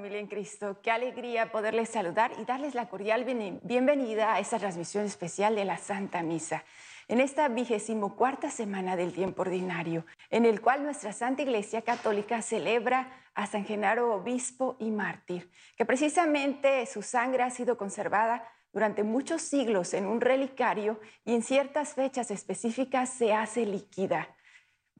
Familia 0.00 0.20
en 0.20 0.28
Cristo, 0.28 0.78
qué 0.82 0.90
alegría 0.90 1.52
poderles 1.52 1.90
saludar 1.90 2.32
y 2.40 2.46
darles 2.46 2.74
la 2.74 2.88
cordial 2.88 3.26
bienvenida 3.62 4.32
a 4.32 4.40
esta 4.40 4.58
transmisión 4.58 5.04
especial 5.04 5.54
de 5.54 5.66
la 5.66 5.76
Santa 5.76 6.22
Misa, 6.22 6.64
en 7.06 7.20
esta 7.20 7.46
vigésimo 7.48 8.16
cuarta 8.16 8.50
semana 8.50 8.96
del 8.96 9.12
tiempo 9.12 9.42
ordinario, 9.42 10.06
en 10.30 10.46
el 10.46 10.62
cual 10.62 10.84
nuestra 10.84 11.12
Santa 11.12 11.42
Iglesia 11.42 11.82
Católica 11.82 12.40
celebra 12.40 13.12
a 13.34 13.46
San 13.46 13.66
Genaro, 13.66 14.14
obispo 14.14 14.78
y 14.78 14.90
mártir, 14.90 15.50
que 15.76 15.84
precisamente 15.84 16.86
su 16.86 17.02
sangre 17.02 17.42
ha 17.42 17.50
sido 17.50 17.76
conservada 17.76 18.50
durante 18.72 19.02
muchos 19.02 19.42
siglos 19.42 19.92
en 19.92 20.06
un 20.06 20.22
relicario 20.22 20.98
y 21.26 21.34
en 21.34 21.42
ciertas 21.42 21.92
fechas 21.92 22.30
específicas 22.30 23.10
se 23.10 23.34
hace 23.34 23.66
líquida. 23.66 24.34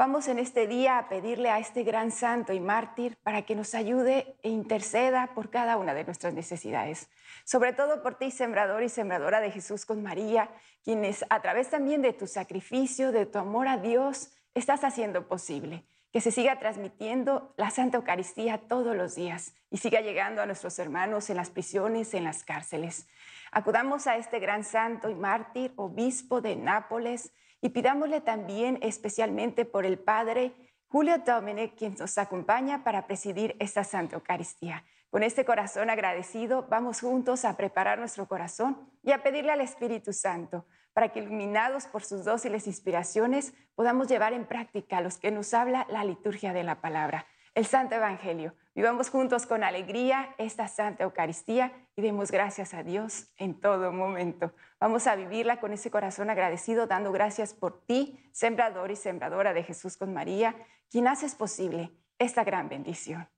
Vamos 0.01 0.29
en 0.29 0.39
este 0.39 0.67
día 0.67 0.97
a 0.97 1.11
pedirle 1.11 1.51
a 1.51 1.59
este 1.59 1.83
gran 1.83 2.11
santo 2.11 2.55
y 2.55 2.59
mártir 2.59 3.19
para 3.19 3.43
que 3.43 3.55
nos 3.55 3.75
ayude 3.75 4.35
e 4.43 4.49
interceda 4.49 5.35
por 5.35 5.51
cada 5.51 5.77
una 5.77 5.93
de 5.93 6.05
nuestras 6.05 6.33
necesidades. 6.33 7.11
Sobre 7.45 7.75
todo 7.75 8.03
por 8.03 8.15
ti, 8.15 8.31
sembrador 8.31 8.83
y 8.83 8.89
sembradora 8.89 9.43
de 9.43 9.51
Jesús 9.51 9.85
con 9.85 10.03
María, 10.03 10.49
quienes 10.85 11.27
a 11.29 11.43
través 11.43 11.69
también 11.69 12.01
de 12.01 12.15
tu 12.15 12.27
sacrificio, 12.27 13.13
de 13.13 13.27
tu 13.27 13.39
amor 13.39 13.69
a 13.69 13.77
Dios, 13.77 14.31
estás 14.55 14.85
haciendo 14.85 15.29
posible 15.29 15.85
que 16.15 16.23
se 16.23 16.31
siga 16.31 16.59
transmitiendo 16.59 17.53
la 17.59 17.71
Santa 17.71 17.99
Eucaristía 17.99 18.57
todos 18.57 18.97
los 18.97 19.15
días 19.15 19.53
y 19.71 19.77
siga 19.77 20.01
llegando 20.01 20.41
a 20.41 20.47
nuestros 20.47 20.79
hermanos 20.79 21.29
en 21.29 21.37
las 21.37 21.51
prisiones, 21.51 22.15
en 22.15 22.25
las 22.25 22.43
cárceles. 22.43 23.07
Acudamos 23.53 24.07
a 24.07 24.17
este 24.17 24.39
gran 24.39 24.65
santo 24.65 25.11
y 25.11 25.15
mártir, 25.15 25.75
obispo 25.77 26.41
de 26.41 26.57
Nápoles, 26.57 27.35
y 27.61 27.71
pidámosle 27.71 28.21
también 28.21 28.79
especialmente 28.83 29.65
por 29.65 29.87
el 29.87 29.99
Padre 29.99 30.53
Julio 30.89 31.19
Domene, 31.19 31.75
quien 31.75 31.95
nos 31.99 32.19
acompaña 32.19 32.83
para 32.83 33.07
presidir 33.07 33.55
esta 33.61 33.85
Santa 33.85 34.17
Eucaristía. 34.17 34.85
Con 35.11 35.23
este 35.23 35.45
corazón 35.45 35.91
agradecido, 35.91 36.67
vamos 36.69 37.01
juntos 37.01 37.45
a 37.45 37.57
preparar 37.57 37.99
nuestro 37.99 38.27
corazón 38.27 38.77
y 39.03 39.13
a 39.13 39.23
pedirle 39.23 39.53
al 39.53 39.61
Espíritu 39.61 40.13
Santo 40.13 40.67
para 40.93 41.11
que, 41.11 41.21
iluminados 41.21 41.87
por 41.87 42.03
sus 42.03 42.25
dóciles 42.25 42.67
inspiraciones, 42.67 43.55
podamos 43.75 44.09
llevar 44.09 44.33
en 44.33 44.47
práctica 44.47 45.01
los 45.01 45.19
que 45.19 45.31
nos 45.31 45.55
habla 45.55 45.87
la 45.91 46.05
liturgia 46.05 46.53
de 46.53 46.65
la 46.65 46.81
palabra, 46.81 47.27
el 47.55 47.67
Santo 47.67 47.95
Evangelio. 47.95 48.55
Vivamos 48.75 49.11
juntos 49.11 49.47
con 49.47 49.65
alegría 49.65 50.35
esta 50.39 50.69
Santa 50.69 51.05
Eucaristía 51.05 51.73
y 51.97 52.03
demos 52.03 52.31
gracias 52.31 52.73
a 52.73 52.83
Dios 52.83 53.31
en 53.37 53.61
todo 53.61 53.93
momento. 53.93 54.55
Vamos 54.79 55.07
a 55.07 55.17
vivirla 55.17 55.61
con 55.61 55.73
ese 55.73 55.91
corazón 55.91 56.31
agradecido, 56.31 56.87
dando 56.87 57.13
gracias 57.13 57.53
por 57.53 57.85
ti, 57.85 58.19
sembrador 58.33 58.91
y 58.91 58.97
sembradora 58.97 59.53
de 59.53 59.65
Jesús 59.65 59.97
con 59.97 60.15
María, 60.15 60.55
quien 60.89 61.09
haces 61.09 61.35
posible 61.35 61.91
esta 62.19 62.45
gran 62.45 62.69
bendición. 62.69 63.29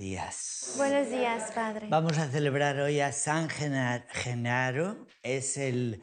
Días. 0.00 0.72
Buenos 0.78 1.10
días, 1.10 1.52
Padre. 1.52 1.86
Vamos 1.90 2.16
a 2.16 2.26
celebrar 2.26 2.80
hoy 2.80 3.00
a 3.00 3.12
San 3.12 3.50
Genaro. 3.50 5.06
Es 5.22 5.58
el 5.58 6.00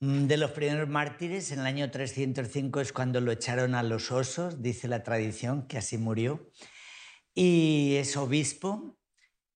mm, 0.00 0.26
de 0.26 0.36
los 0.36 0.50
primeros 0.50 0.90
mártires. 0.90 1.50
En 1.50 1.60
el 1.60 1.66
año 1.66 1.90
305 1.90 2.80
es 2.80 2.92
cuando 2.92 3.22
lo 3.22 3.32
echaron 3.32 3.74
a 3.74 3.82
los 3.82 4.12
osos, 4.12 4.62
dice 4.62 4.88
la 4.88 5.02
tradición, 5.02 5.66
que 5.66 5.78
así 5.78 5.96
murió. 5.96 6.50
Y 7.34 7.96
es 7.96 8.14
obispo 8.18 8.98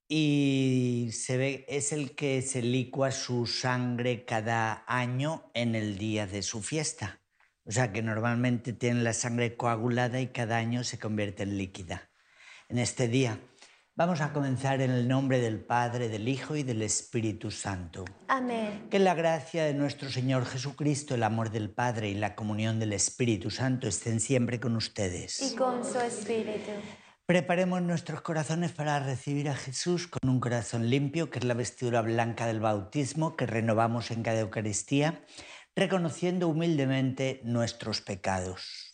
y 0.09 1.11
se 1.13 1.37
ve, 1.37 1.67
es 1.69 1.93
el 1.93 2.15
que 2.15 2.41
se 2.41 2.63
licua 2.63 3.11
su 3.11 3.47
sangre 3.47 4.25
cada 4.25 4.85
año 4.87 5.51
en 5.53 5.75
el 5.75 5.99
día 5.99 6.27
de 6.27 6.41
su 6.41 6.63
fiesta. 6.63 7.21
O 7.67 7.71
sea 7.71 7.93
que 7.93 8.01
normalmente 8.01 8.73
tiene 8.73 9.03
la 9.03 9.13
sangre 9.13 9.59
coagulada 9.59 10.23
y 10.23 10.29
cada 10.29 10.57
año 10.57 10.85
se 10.85 10.99
convierte 10.99 11.43
en 11.43 11.59
líquida 11.59 12.11
en 12.69 12.79
este 12.79 13.09
día. 13.09 13.39
Vamos 13.97 14.21
a 14.21 14.33
comenzar 14.33 14.81
en 14.81 14.91
el 14.91 15.07
nombre 15.07 15.39
del 15.39 15.65
Padre, 15.65 16.09
del 16.09 16.27
Hijo 16.27 16.57
y 16.57 16.65
del 16.65 16.83
Espíritu 16.83 17.53
Santo. 17.53 18.05
Amén. 18.27 18.89
Que 18.91 18.99
la 18.99 19.15
gracia 19.15 19.67
de 19.67 19.73
nuestro 19.73 20.11
Señor 20.11 20.47
Jesucristo, 20.47 21.15
el 21.15 21.23
amor 21.23 21.51
del 21.53 21.71
Padre 21.71 22.09
y 22.09 22.15
la 22.15 22.35
comunión 22.35 22.81
del 22.81 22.93
Espíritu 22.93 23.53
Santo 23.53 23.87
estén 23.87 24.19
siempre 24.19 24.59
con 24.59 24.75
ustedes. 24.75 25.41
Y 25.53 25.55
con 25.55 25.85
su 25.85 26.01
Espíritu. 26.01 26.73
Preparemos 27.25 27.83
nuestros 27.83 28.21
corazones 28.23 28.73
para 28.73 28.99
recibir 28.99 29.49
a 29.49 29.55
Jesús 29.55 30.09
con 30.09 30.29
un 30.29 30.41
corazón 30.41 30.91
limpio, 30.91 31.31
que 31.31 31.39
es 31.39 31.45
la 31.45 31.55
vestidura 31.55 32.03
blanca 32.03 32.47
del 32.47 32.59
bautismo 32.59 33.37
que 33.37 33.47
renovamos 33.47 34.11
en 34.11 34.25
cada 34.25 34.41
Eucaristía, 34.41 35.25
reconociendo 35.77 36.49
humildemente 36.49 37.43
nuestros 37.45 38.01
pecados. 38.01 38.94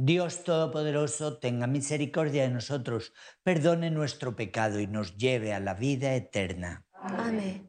Dios 0.00 0.44
Todopoderoso 0.44 1.38
tenga 1.38 1.66
misericordia 1.66 2.44
de 2.44 2.50
nosotros, 2.50 3.12
perdone 3.42 3.90
nuestro 3.90 4.36
pecado 4.36 4.78
y 4.78 4.86
nos 4.86 5.16
lleve 5.16 5.52
a 5.52 5.58
la 5.58 5.74
vida 5.74 6.14
eterna. 6.14 6.86
Amén. 6.92 7.67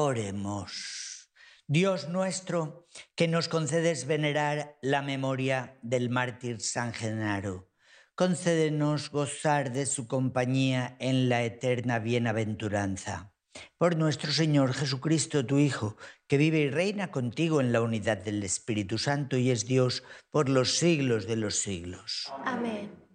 Oremos. 0.00 1.28
Dios 1.66 2.08
nuestro, 2.08 2.86
que 3.16 3.26
nos 3.26 3.48
concedes 3.48 4.06
venerar 4.06 4.78
la 4.80 5.02
memoria 5.02 5.76
del 5.82 6.08
mártir 6.08 6.60
San 6.60 6.92
Genaro, 6.92 7.68
concédenos 8.14 9.10
gozar 9.10 9.72
de 9.72 9.86
su 9.86 10.06
compañía 10.06 10.96
en 11.00 11.28
la 11.28 11.42
eterna 11.42 11.98
bienaventuranza. 11.98 13.32
Por 13.76 13.96
nuestro 13.96 14.30
Señor 14.30 14.72
Jesucristo, 14.72 15.44
tu 15.44 15.58
Hijo, 15.58 15.96
que 16.28 16.36
vive 16.36 16.60
y 16.60 16.70
reina 16.70 17.10
contigo 17.10 17.60
en 17.60 17.72
la 17.72 17.80
unidad 17.80 18.18
del 18.18 18.44
Espíritu 18.44 18.98
Santo 18.98 19.36
y 19.36 19.50
es 19.50 19.66
Dios 19.66 20.04
por 20.30 20.48
los 20.48 20.76
siglos 20.78 21.26
de 21.26 21.34
los 21.34 21.56
siglos. 21.56 22.32
Amén. 22.44 23.07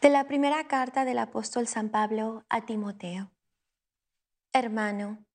De 0.00 0.10
la 0.10 0.28
primera 0.28 0.68
carta 0.68 1.04
del 1.04 1.18
apóstol 1.18 1.66
San 1.66 1.88
Pablo 1.88 2.44
a 2.48 2.64
Timoteo. 2.64 3.32
Hermano, 4.52 5.26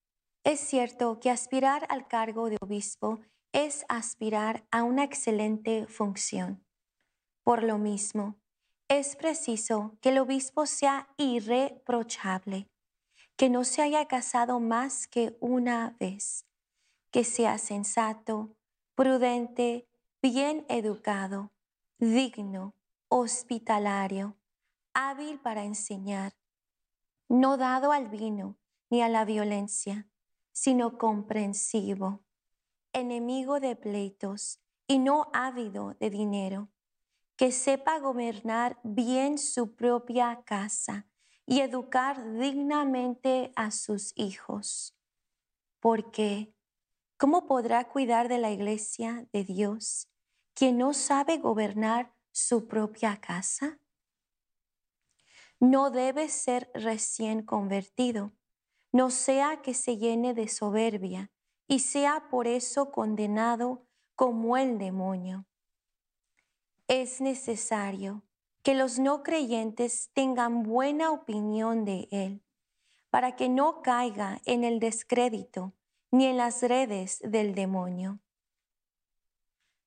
es 0.45 0.62
cierto 0.62 1.19
que 1.19 1.30
aspirar 1.30 1.86
al 1.89 2.07
cargo 2.07 2.50
de 2.50 2.56
obispo 2.62 3.19
es 3.51 3.83
aspirar 3.89 4.65
a 4.71 4.83
una 4.83 5.04
excelente 5.04 5.86
función. 5.88 6.65
Por 7.44 7.62
lo 7.62 7.77
mismo, 7.77 8.38
es 8.88 9.18
preciso 9.18 9.98
que 10.00 10.10
el 10.10 10.19
obispo 10.19 10.66
sea 10.66 11.09
irreprochable, 11.18 12.69
que 13.36 13.50
no 13.50 13.66
se 13.66 13.81
haya 13.81 14.07
casado 14.07 14.62
más 14.62 15.07
que 15.07 15.36
una 15.42 15.98
vez, 16.00 16.45
que 17.12 17.25
sea 17.25 17.57
sensato, 17.57 18.56
prudente, 18.95 19.89
bien 20.21 20.66
educado, 20.69 21.51
digno, 22.00 22.75
hospitalario, 23.09 24.38
hábil 24.94 25.40
para 25.40 25.63
enseñar, 25.63 26.34
no 27.30 27.57
dado 27.57 27.92
al 27.92 28.10
vino 28.10 28.57
ni 28.90 29.01
a 29.01 29.10
la 29.10 29.25
violencia, 29.25 30.07
sino 30.51 30.98
comprensivo, 30.98 32.24
enemigo 32.94 33.60
de 33.60 33.75
pleitos 33.75 34.60
y 34.88 35.00
no 35.00 35.30
ávido 35.34 35.95
de 36.00 36.10
dinero, 36.10 36.69
que 37.36 37.51
sepa 37.51 38.00
gobernar 38.00 38.80
bien 38.84 39.38
su 39.38 39.75
propia 39.75 40.44
casa 40.45 41.07
y 41.45 41.62
educar 41.62 42.34
dignamente 42.38 43.51
a 43.56 43.72
sus 43.72 44.13
hijos. 44.16 44.95
Porque, 45.80 46.54
¿cómo 47.18 47.45
podrá 47.45 47.90
cuidar 47.90 48.30
de 48.30 48.38
la 48.38 48.51
iglesia 48.51 49.28
de 49.34 49.44
Dios 49.44 50.10
quien 50.54 50.78
no 50.78 50.94
sabe 50.94 51.40
gobernar 51.40 52.13
su 52.31 52.68
propia 52.68 53.19
casa? 53.19 53.80
No 55.65 55.92
debe 55.92 56.27
ser 56.27 56.69
recién 56.74 57.42
convertido 57.42 58.33
no 58.92 59.10
sea 59.10 59.62
que 59.62 59.74
se 59.74 59.98
llene 59.98 60.33
de 60.33 60.50
soberbia 60.50 61.31
y 61.69 61.80
sea 61.80 62.27
por 62.30 62.48
eso 62.48 62.92
condenado 62.92 63.88
como 64.15 64.57
el 64.57 64.77
demonio. 64.77 65.48
Es 66.89 67.21
necesario 67.21 68.24
que 68.62 68.75
los 68.75 69.00
no 69.00 69.24
creyentes 69.24 70.12
tengan 70.13 70.63
buena 70.63 71.12
opinión 71.12 71.86
de 71.86 72.09
él, 72.12 72.44
para 73.09 73.38
que 73.38 73.48
no 73.48 73.81
caiga 73.81 74.42
en 74.45 74.66
el 74.66 74.81
descrédito 74.81 75.74
ni 76.12 76.25
en 76.25 76.36
las 76.36 76.62
redes 76.62 77.19
del 77.24 77.56
demonio. 77.56 78.19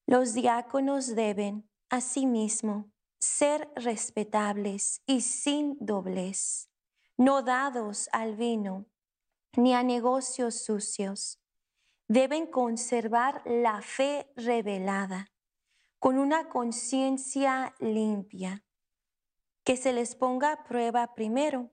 Los 0.07 0.33
diáconos 0.33 1.15
deben, 1.15 1.69
asimismo, 1.91 2.91
ser 3.27 3.69
respetables 3.75 5.03
y 5.05 5.21
sin 5.21 5.77
doblez, 5.81 6.71
no 7.17 7.43
dados 7.43 8.09
al 8.13 8.37
vino, 8.37 8.87
ni 9.57 9.75
a 9.75 9.83
negocios 9.83 10.65
sucios. 10.65 11.41
Deben 12.09 12.47
conservar 12.47 13.43
la 13.45 13.83
fe 13.83 14.31
revelada 14.37 15.33
con 15.99 16.19
una 16.19 16.49
conciencia 16.49 17.75
limpia, 17.81 18.65
que 19.65 19.77
se 19.77 19.93
les 19.93 20.15
ponga 20.15 20.53
a 20.53 20.65
prueba 20.65 21.15
primero 21.15 21.73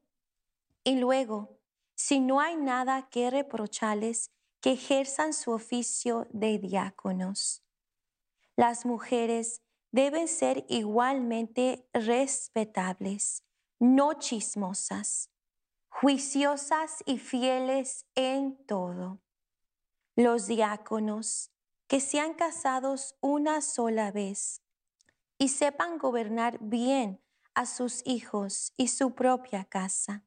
y 0.84 0.96
luego, 0.96 1.60
si 1.94 2.20
no 2.20 2.42
hay 2.42 2.58
nada 2.58 3.10
que 3.10 3.30
reprocharles, 3.30 4.32
que 4.60 4.72
ejerzan 4.72 5.34
su 5.34 5.52
oficio 5.52 6.28
de 6.32 6.58
diáconos. 6.58 7.64
Las 8.56 8.86
mujeres 8.86 9.63
deben 9.94 10.28
ser 10.28 10.66
igualmente 10.68 11.88
respetables, 11.94 13.44
no 13.80 14.16
chismosas 14.16 15.30
juiciosas 16.04 17.02
y 17.06 17.18
fieles 17.18 18.06
en 18.16 18.58
todo. 18.66 19.22
Los 20.16 20.48
diáconos 20.48 21.52
que 21.88 22.00
sean 22.00 22.34
casados 22.34 23.16
una 23.22 23.62
sola 23.62 24.12
vez 24.12 24.62
y 25.38 25.50
sepan 25.50 25.98
gobernar 25.98 26.58
bien 26.60 27.22
a 27.54 27.66
sus 27.66 28.02
hijos 28.06 28.74
y 28.76 28.90
su 28.90 29.14
propia 29.14 29.64
casa. 29.64 30.26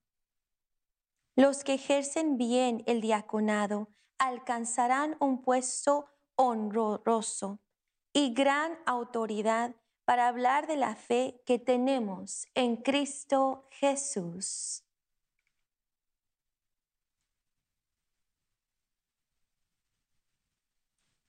Los 1.34 1.64
que 1.64 1.74
ejercen 1.74 2.38
bien 2.38 2.82
el 2.86 3.00
diaconado 3.00 3.90
alcanzarán 4.18 5.16
un 5.20 5.42
puesto 5.42 6.06
honroso 6.36 7.60
y 8.16 8.32
gran 8.32 8.78
autoridad 8.86 9.74
para 10.06 10.28
hablar 10.28 10.66
de 10.66 10.78
la 10.78 10.94
fe 10.96 11.42
que 11.44 11.58
tenemos 11.58 12.46
en 12.54 12.76
Cristo 12.76 13.68
Jesús. 13.72 14.82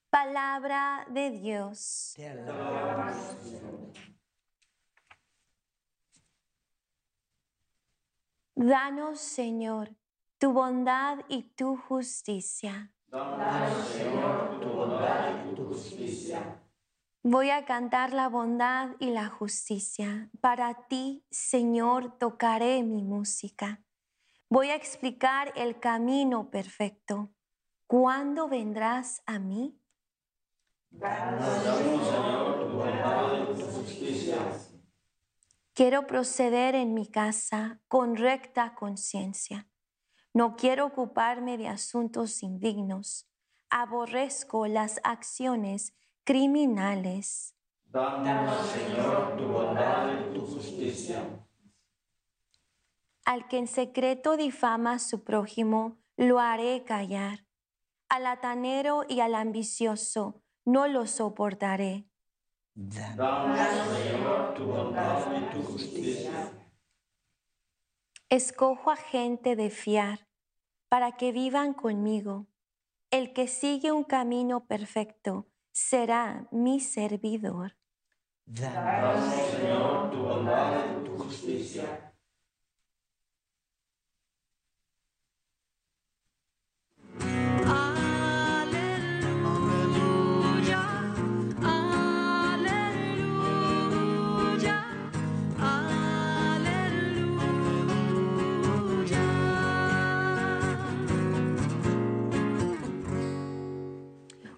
Palabra 0.10 1.06
de 1.10 1.32
Dios. 1.32 2.16
Danos, 8.56 9.20
Señor, 9.20 9.90
tu 10.38 10.54
bondad 10.54 11.18
y 11.28 11.44
tu 11.50 11.76
justicia. 11.76 12.94
Danos, 13.10 13.88
Señor, 13.90 14.62
tu 14.62 14.70
bondad 14.70 15.52
y 15.52 15.54
tu 15.54 15.66
justicia. 15.66 16.62
Voy 17.30 17.50
a 17.50 17.66
cantar 17.66 18.14
la 18.14 18.30
bondad 18.30 18.92
y 19.00 19.10
la 19.10 19.28
justicia. 19.28 20.30
Para 20.40 20.88
ti, 20.88 21.26
Señor, 21.30 22.18
tocaré 22.18 22.82
mi 22.84 23.04
música. 23.04 23.84
Voy 24.48 24.70
a 24.70 24.76
explicar 24.76 25.52
el 25.58 25.78
camino 25.78 26.50
perfecto. 26.50 27.34
¿Cuándo 27.86 28.48
vendrás 28.48 29.24
a 29.26 29.40
mí? 29.40 29.78
Quiero 35.74 36.08
proceder 36.08 36.76
en 36.76 36.94
mi 36.94 37.08
casa 37.08 37.82
con 37.90 38.16
recta 38.16 38.74
conciencia. 38.74 39.68
No 40.34 40.56
quiero 40.56 40.86
ocuparme 40.86 41.58
de 41.58 41.68
asuntos 41.68 42.42
indignos. 42.42 43.28
Aborrezco 43.70 44.66
las 44.66 45.02
acciones 45.04 45.94
criminales. 46.28 47.56
Danos, 47.86 48.68
Señor, 48.68 49.38
tu 49.38 49.48
bondad 49.48 50.12
y 50.12 50.34
tu 50.34 50.46
justicia. 50.46 51.24
Al 53.24 53.48
que 53.48 53.58
en 53.58 53.68
secreto 53.68 54.36
difama 54.36 54.96
a 54.96 55.00
su 55.00 55.24
prójimo, 55.24 55.98
lo 56.18 56.40
haré 56.40 56.84
callar. 56.84 57.46
Al 58.10 58.26
atanero 58.26 59.06
y 59.08 59.22
al 59.22 59.36
ambicioso, 59.36 60.42
no 60.66 60.90
lo 60.90 61.08
soportaré. 61.08 62.10
Danos, 62.76 63.58
Señor, 63.96 64.54
tu 64.54 64.66
bondad 64.66 65.32
y 65.34 65.56
tu 65.56 65.64
justicia. 65.64 66.52
Escojo 68.28 68.92
a 68.92 68.98
gente 68.98 69.56
de 69.56 69.70
fiar 69.70 70.28
para 70.90 71.14
que 71.14 71.32
vivan 71.32 71.74
conmigo. 71.74 72.48
El 73.12 73.32
que 73.32 73.48
sigue 73.48 73.94
un 73.94 74.04
camino 74.04 74.66
perfecto 74.66 75.48
será 75.78 76.48
mi 76.52 76.80
servidor. 76.80 77.78
Danos, 78.48 79.34
Señor, 79.52 80.10
tu 80.12 80.18
bondad 80.24 81.02
y 81.02 81.06
tu 81.06 81.18
justicia. 81.18 82.07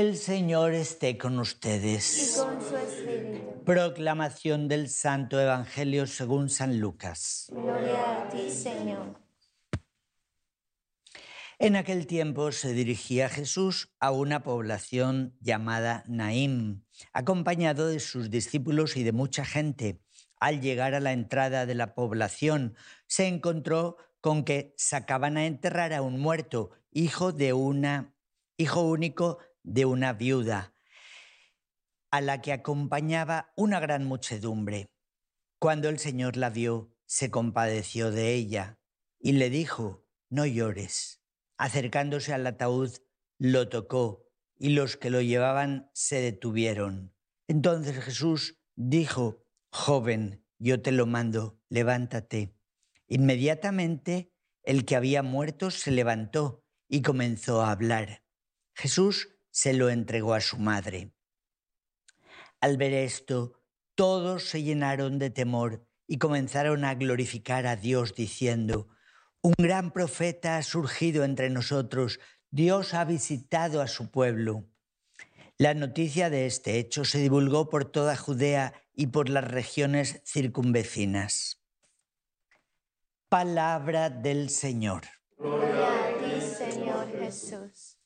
El 0.00 0.16
Señor 0.16 0.72
esté 0.72 1.18
con 1.18 1.38
ustedes. 1.38 2.42
con 2.42 2.58
su 2.62 2.74
espíritu. 2.74 3.62
Proclamación 3.66 4.66
del 4.66 4.88
Santo 4.88 5.38
Evangelio 5.38 6.06
según 6.06 6.48
San 6.48 6.80
Lucas. 6.80 7.48
Gloria 7.50 8.22
a 8.22 8.28
ti, 8.30 8.48
Señor. 8.48 9.20
En 11.58 11.76
aquel 11.76 12.06
tiempo 12.06 12.50
se 12.50 12.72
dirigía 12.72 13.28
Jesús 13.28 13.92
a 14.00 14.10
una 14.10 14.42
población 14.42 15.36
llamada 15.38 16.02
Naim, 16.08 16.82
acompañado 17.12 17.88
de 17.88 18.00
sus 18.00 18.30
discípulos 18.30 18.96
y 18.96 19.02
de 19.02 19.12
mucha 19.12 19.44
gente. 19.44 20.00
Al 20.36 20.62
llegar 20.62 20.94
a 20.94 21.00
la 21.00 21.12
entrada 21.12 21.66
de 21.66 21.74
la 21.74 21.94
población, 21.94 22.74
se 23.06 23.26
encontró 23.26 23.98
con 24.22 24.44
que 24.44 24.72
sacaban 24.78 25.36
a 25.36 25.44
enterrar 25.44 25.92
a 25.92 26.00
un 26.00 26.18
muerto, 26.18 26.70
hijo 26.90 27.32
de 27.32 27.52
una 27.52 28.14
hijo 28.60 28.82
único 28.82 29.38
de 29.62 29.84
una 29.84 30.12
viuda, 30.12 30.74
a 32.10 32.20
la 32.20 32.40
que 32.42 32.52
acompañaba 32.52 33.52
una 33.56 33.80
gran 33.80 34.04
muchedumbre. 34.04 34.90
Cuando 35.58 35.88
el 35.88 35.98
Señor 35.98 36.36
la 36.36 36.50
vio, 36.50 36.96
se 37.06 37.30
compadeció 37.30 38.10
de 38.10 38.34
ella 38.34 38.80
y 39.18 39.32
le 39.32 39.50
dijo, 39.50 40.06
no 40.28 40.46
llores. 40.46 41.22
Acercándose 41.56 42.32
al 42.32 42.46
ataúd, 42.46 42.90
lo 43.38 43.68
tocó 43.68 44.26
y 44.58 44.70
los 44.70 44.96
que 44.96 45.10
lo 45.10 45.20
llevaban 45.20 45.90
se 45.92 46.20
detuvieron. 46.20 47.14
Entonces 47.48 48.02
Jesús 48.04 48.60
dijo, 48.76 49.44
joven, 49.70 50.44
yo 50.58 50.82
te 50.82 50.92
lo 50.92 51.06
mando, 51.06 51.60
levántate. 51.68 52.54
Inmediatamente 53.08 54.32
el 54.62 54.84
que 54.84 54.96
había 54.96 55.22
muerto 55.22 55.70
se 55.70 55.90
levantó 55.90 56.64
y 56.88 57.02
comenzó 57.02 57.62
a 57.62 57.72
hablar. 57.72 58.24
Jesús 58.74 59.39
se 59.50 59.72
lo 59.72 59.90
entregó 59.90 60.34
a 60.34 60.40
su 60.40 60.58
madre. 60.58 61.12
Al 62.60 62.76
ver 62.76 62.92
esto, 62.92 63.60
todos 63.94 64.44
se 64.44 64.62
llenaron 64.62 65.18
de 65.18 65.30
temor 65.30 65.86
y 66.06 66.18
comenzaron 66.18 66.84
a 66.84 66.94
glorificar 66.94 67.66
a 67.66 67.76
Dios 67.76 68.14
diciendo, 68.14 68.88
un 69.42 69.54
gran 69.58 69.92
profeta 69.92 70.56
ha 70.56 70.62
surgido 70.62 71.24
entre 71.24 71.50
nosotros, 71.50 72.20
Dios 72.50 72.94
ha 72.94 73.04
visitado 73.04 73.80
a 73.80 73.86
su 73.86 74.10
pueblo. 74.10 74.66
La 75.56 75.74
noticia 75.74 76.30
de 76.30 76.46
este 76.46 76.78
hecho 76.78 77.04
se 77.04 77.18
divulgó 77.18 77.68
por 77.68 77.84
toda 77.84 78.16
Judea 78.16 78.72
y 78.94 79.08
por 79.08 79.28
las 79.28 79.44
regiones 79.44 80.22
circunvecinas. 80.24 81.62
Palabra 83.28 84.10
del 84.10 84.50
Señor. 84.50 85.02
Gloria 85.38 86.06
a 86.06 86.18
ti, 86.18 86.40
Señor 86.40 87.18
Jesús. 87.18 87.99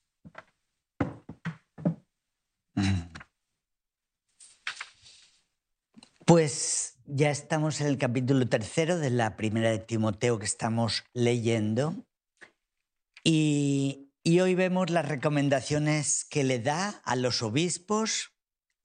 Pues 6.24 6.98
ya 7.04 7.28
estamos 7.28 7.82
en 7.82 7.86
el 7.86 7.98
capítulo 7.98 8.48
tercero 8.48 8.96
de 8.96 9.10
la 9.10 9.36
primera 9.36 9.70
de 9.70 9.78
Timoteo 9.78 10.38
que 10.38 10.46
estamos 10.46 11.04
leyendo. 11.12 12.06
Y, 13.22 14.10
hoy 14.24 14.54
vemos 14.54 14.88
las 14.88 15.06
recomendaciones 15.06 16.24
que 16.24 16.42
le 16.42 16.60
da 16.60 17.02
a 17.04 17.14
los 17.14 17.42
obispos 17.42 18.32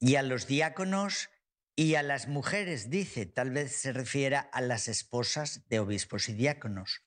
y 0.02 0.16
a 0.16 0.22
los 0.22 0.48
diáconos 0.48 1.30
y 1.78 1.96
a 1.96 2.04
las 2.04 2.28
mujeres, 2.28 2.90
dice, 2.90 3.26
tal 3.26 3.52
vez 3.52 3.74
se 3.74 3.94
refiera 3.94 4.42
a 4.42 4.60
las 4.60 4.90
esposas 4.90 5.66
de 5.70 5.80
obispos 5.80 6.28
y 6.28 6.34
diáconos. 6.34 7.04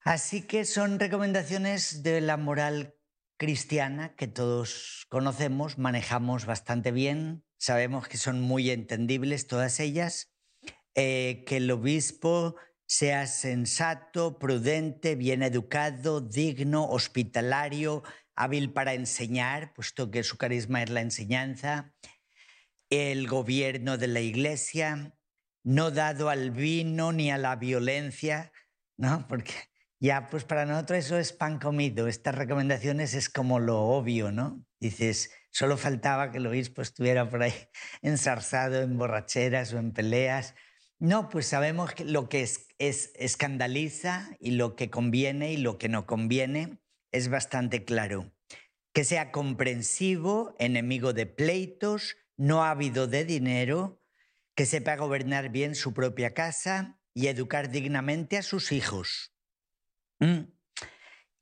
Así 0.00 0.46
que 0.46 0.64
son 0.64 0.98
recomendaciones 0.98 2.02
de 2.02 2.22
la 2.22 2.38
moral 2.38 2.94
cristiana 3.36 4.14
que 4.16 4.28
todos 4.28 5.06
conocemos, 5.10 5.76
manejamos 5.76 6.46
bastante 6.46 6.90
bien, 6.90 7.44
sabemos 7.62 8.08
que 8.08 8.16
son 8.16 8.40
muy 8.40 8.70
entendibles 8.70 9.46
todas 9.46 9.78
ellas, 9.78 10.34
eh, 10.96 11.44
que 11.46 11.58
el 11.58 11.70
obispo 11.70 12.56
sea 12.86 13.28
sensato, 13.28 14.40
prudente, 14.40 15.14
bien 15.14 15.44
educado, 15.44 16.20
digno, 16.20 16.88
hospitalario, 16.88 18.02
hábil 18.34 18.72
para 18.72 18.94
enseñar, 18.94 19.74
puesto 19.74 20.10
que 20.10 20.24
su 20.24 20.38
carisma 20.38 20.82
es 20.82 20.90
la 20.90 21.02
enseñanza, 21.02 21.94
el 22.90 23.28
gobierno 23.28 23.96
de 23.96 24.08
la 24.08 24.20
iglesia, 24.20 25.16
no 25.62 25.92
dado 25.92 26.30
al 26.30 26.50
vino 26.50 27.12
ni 27.12 27.30
a 27.30 27.38
la 27.38 27.54
violencia, 27.54 28.50
¿no? 28.96 29.28
Porque 29.28 29.54
ya, 30.00 30.26
pues 30.26 30.42
para 30.42 30.66
nosotros 30.66 30.98
eso 30.98 31.16
es 31.16 31.32
pan 31.32 31.60
comido. 31.60 32.08
Estas 32.08 32.34
recomendaciones 32.34 33.14
es 33.14 33.30
como 33.30 33.60
lo 33.60 33.82
obvio, 33.82 34.32
¿no? 34.32 34.66
Dices, 34.80 35.30
solo 35.52 35.76
faltaba 35.76 36.32
que 36.32 36.38
el 36.38 36.46
obispo 36.46 36.82
estuviera 36.82 37.28
por 37.28 37.42
ahí 37.42 37.54
ensarzado 38.02 38.82
en 38.82 38.98
borracheras 38.98 39.72
o 39.72 39.78
en 39.78 39.92
peleas. 39.92 40.54
No, 40.98 41.28
pues 41.28 41.46
sabemos 41.46 41.94
que 41.94 42.04
lo 42.04 42.28
que 42.28 42.42
es, 42.42 42.66
es, 42.78 43.12
escandaliza 43.14 44.36
y 44.40 44.52
lo 44.52 44.74
que 44.74 44.90
conviene 44.90 45.52
y 45.52 45.56
lo 45.56 45.78
que 45.78 45.88
no 45.88 46.06
conviene 46.06 46.78
es 47.12 47.28
bastante 47.28 47.84
claro. 47.84 48.32
Que 48.92 49.04
sea 49.04 49.30
comprensivo, 49.30 50.54
enemigo 50.58 51.12
de 51.12 51.26
pleitos, 51.26 52.16
no 52.36 52.64
ávido 52.64 53.06
de 53.06 53.24
dinero, 53.24 54.02
que 54.54 54.66
sepa 54.66 54.96
gobernar 54.96 55.50
bien 55.50 55.74
su 55.74 55.94
propia 55.94 56.34
casa 56.34 57.00
y 57.14 57.26
educar 57.28 57.70
dignamente 57.70 58.38
a 58.38 58.42
sus 58.42 58.72
hijos. 58.72 59.34
¿Mm? 60.18 60.42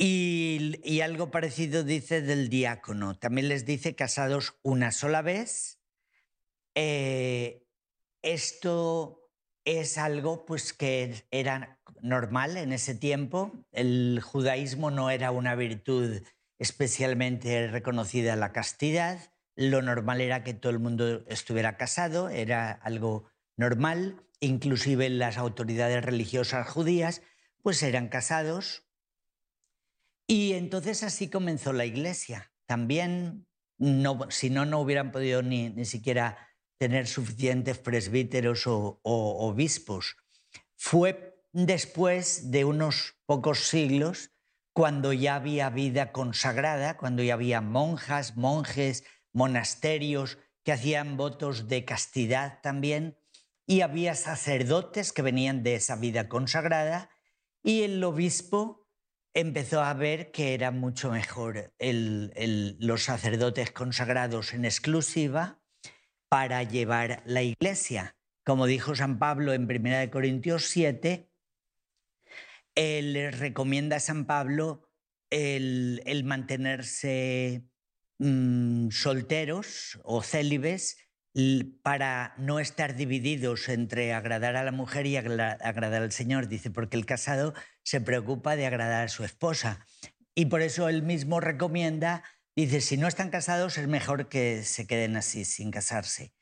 Y, 0.03 1.03
algo 1.03 1.31
parecido 1.31 1.85
dice 1.85 2.23
del 2.23 2.49
diácono. 2.49 3.19
También 3.19 3.49
les 3.49 3.67
dice 3.67 3.95
casados 3.95 4.55
una 4.63 4.93
sola 4.93 5.21
vez. 5.21 5.79
Eh, 6.75 7.67
esto 8.23 9.31
es 9.67 9.99
algo 9.99 10.47
pues, 10.47 10.73
que 10.73 11.27
era 11.31 11.83
normal 12.01 12.57
en 12.57 12.73
ese 12.73 12.95
tiempo. 12.95 13.53
El 13.73 14.23
judaísmo 14.23 14.91
no 14.91 15.11
era 15.11 15.33
una 15.33 15.55
virtud 15.55 16.23
especialmente 16.59 17.67
reconocida 17.67 18.37
la 18.37 18.53
castidad. 18.53 19.19
Lo 19.55 19.83
normal 19.83 20.23
era 20.23 20.45
que 20.45 20.55
todo 20.55 20.73
el 20.73 20.79
mundo 20.79 21.27
estuviera 21.27 21.77
casado, 21.77 22.31
era 22.31 22.73
algo 22.73 23.27
normal. 23.59 24.23
Inclusive 24.41 25.11
las 25.11 25.37
autoridades 25.37 26.03
religiosas 26.03 26.67
judías 26.67 27.21
pues 27.63 27.83
eran 27.83 28.09
casados 28.09 28.90
y 30.31 30.53
entonces 30.53 31.03
así 31.03 31.29
comenzó 31.29 31.73
la 31.73 31.85
iglesia. 31.85 32.53
También, 32.67 33.49
si 34.29 34.49
no, 34.49 34.65
no 34.65 34.79
hubieran 34.79 35.11
podido 35.11 35.43
ni, 35.43 35.71
ni 35.71 35.85
siquiera 35.85 36.39
tener 36.79 37.09
suficientes 37.09 37.79
presbíteros 37.79 38.69
o, 38.69 39.01
obispos. 39.03 40.15
Fue 40.77 41.37
después 41.53 42.53
de 42.53 42.65
unos 42.65 43.17
pocos 43.27 43.67
siglos 43.67 44.31
cuando 44.73 45.13
ya 45.13 45.35
había 45.35 45.69
vida 45.69 46.13
consagrada, 46.13 46.97
cuando 46.97 47.25
ya 47.25 47.35
había 47.35 47.61
monjas, 47.61 48.37
monjes, 48.37 49.03
monasterios 49.33 50.39
que 50.63 50.71
hacían 50.71 51.17
votos 51.17 51.67
de 51.67 51.85
castidad 51.85 52.61
también, 52.63 53.19
y 53.67 53.81
había 53.81 54.15
sacerdotes 54.15 55.13
que 55.13 55.23
venían 55.23 55.65
de 55.65 55.75
esa 55.75 55.97
vida 55.97 56.29
consagrada, 56.29 57.11
y 57.65 57.83
el 57.83 58.05
obispo 58.05 58.80
empezó 59.35 59.83
a 59.83 59.95
ver 59.95 60.31
que 60.31 60.55
era 60.55 60.71
mucho 60.71 61.11
mejor 61.11 61.73
los 61.79 63.05
sacerdotes 63.05 63.71
consagrados 63.71 64.55
en 64.55 64.65
exclusiva 64.65 65.63
para 66.29 66.63
llevar 66.63 67.23
la 67.27 67.43
iglesia. 67.43 68.17
Como 68.45 68.67
dijo 68.67 68.95
San 68.95 69.19
Pablo 69.19 69.53
en 69.53 69.65
1 69.65 70.11
Corintios 70.11 70.67
7, 70.67 71.31
él 72.75 73.33
recomienda 73.33 73.97
a 73.97 74.01
San 74.01 74.27
Pablo 74.27 74.89
el, 75.31 76.23
mantenerse 76.25 77.65
mmm, 78.19 78.91
solteros 78.91 80.01
o 80.03 80.23
célibes 80.23 80.97
para 81.83 82.35
no 82.39 82.59
estar 82.59 82.97
divididos 82.97 83.69
entre 83.69 84.13
agradar 84.13 84.57
a 84.57 84.65
la 84.65 84.73
mujer 84.73 85.07
y 85.07 85.17
agradar 85.17 86.03
al 86.03 86.13
Señor. 86.13 86.49
Dice, 86.49 86.71
porque 86.71 86.97
el 86.97 87.07
casado 87.07 87.55
se 87.83 88.01
preocupa 88.01 88.57
de 88.57 88.67
agradar 88.67 89.05
a 89.05 89.09
su 89.09 89.25
esposa. 89.25 89.87
Y 90.35 90.47
por 90.47 90.63
eso 90.63 90.89
él 90.89 91.03
mismo 91.03 91.41
recomienda, 91.41 92.25
dice, 92.57 92.81
si 92.81 92.97
no 92.97 93.09
están 93.09 93.31
casados 93.31 93.79
es 93.79 93.87
mejor 93.87 94.29
que 94.29 94.65
se 94.65 94.87
queden 94.87 95.17
así, 95.17 95.45
sin 95.45 95.71
casarse. 95.71 96.33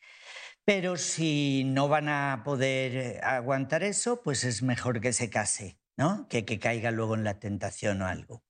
Pero 0.65 0.97
si 0.97 1.65
no 1.65 1.89
van 1.89 2.09
a 2.09 2.43
poder 2.45 3.25
aguantar 3.25 3.83
eso, 3.83 4.23
pues 4.23 4.45
es 4.45 4.63
mejor 4.63 5.01
que 5.01 5.13
se 5.13 5.31
case, 5.31 5.79
¿no? 5.97 6.29
Que 6.29 6.45
que 6.45 6.59
caiga 6.59 6.91
luego 6.91 7.15
en 7.15 7.25
la 7.25 7.39
tentación 7.39 8.03
o 8.03 8.07
algo. 8.07 8.45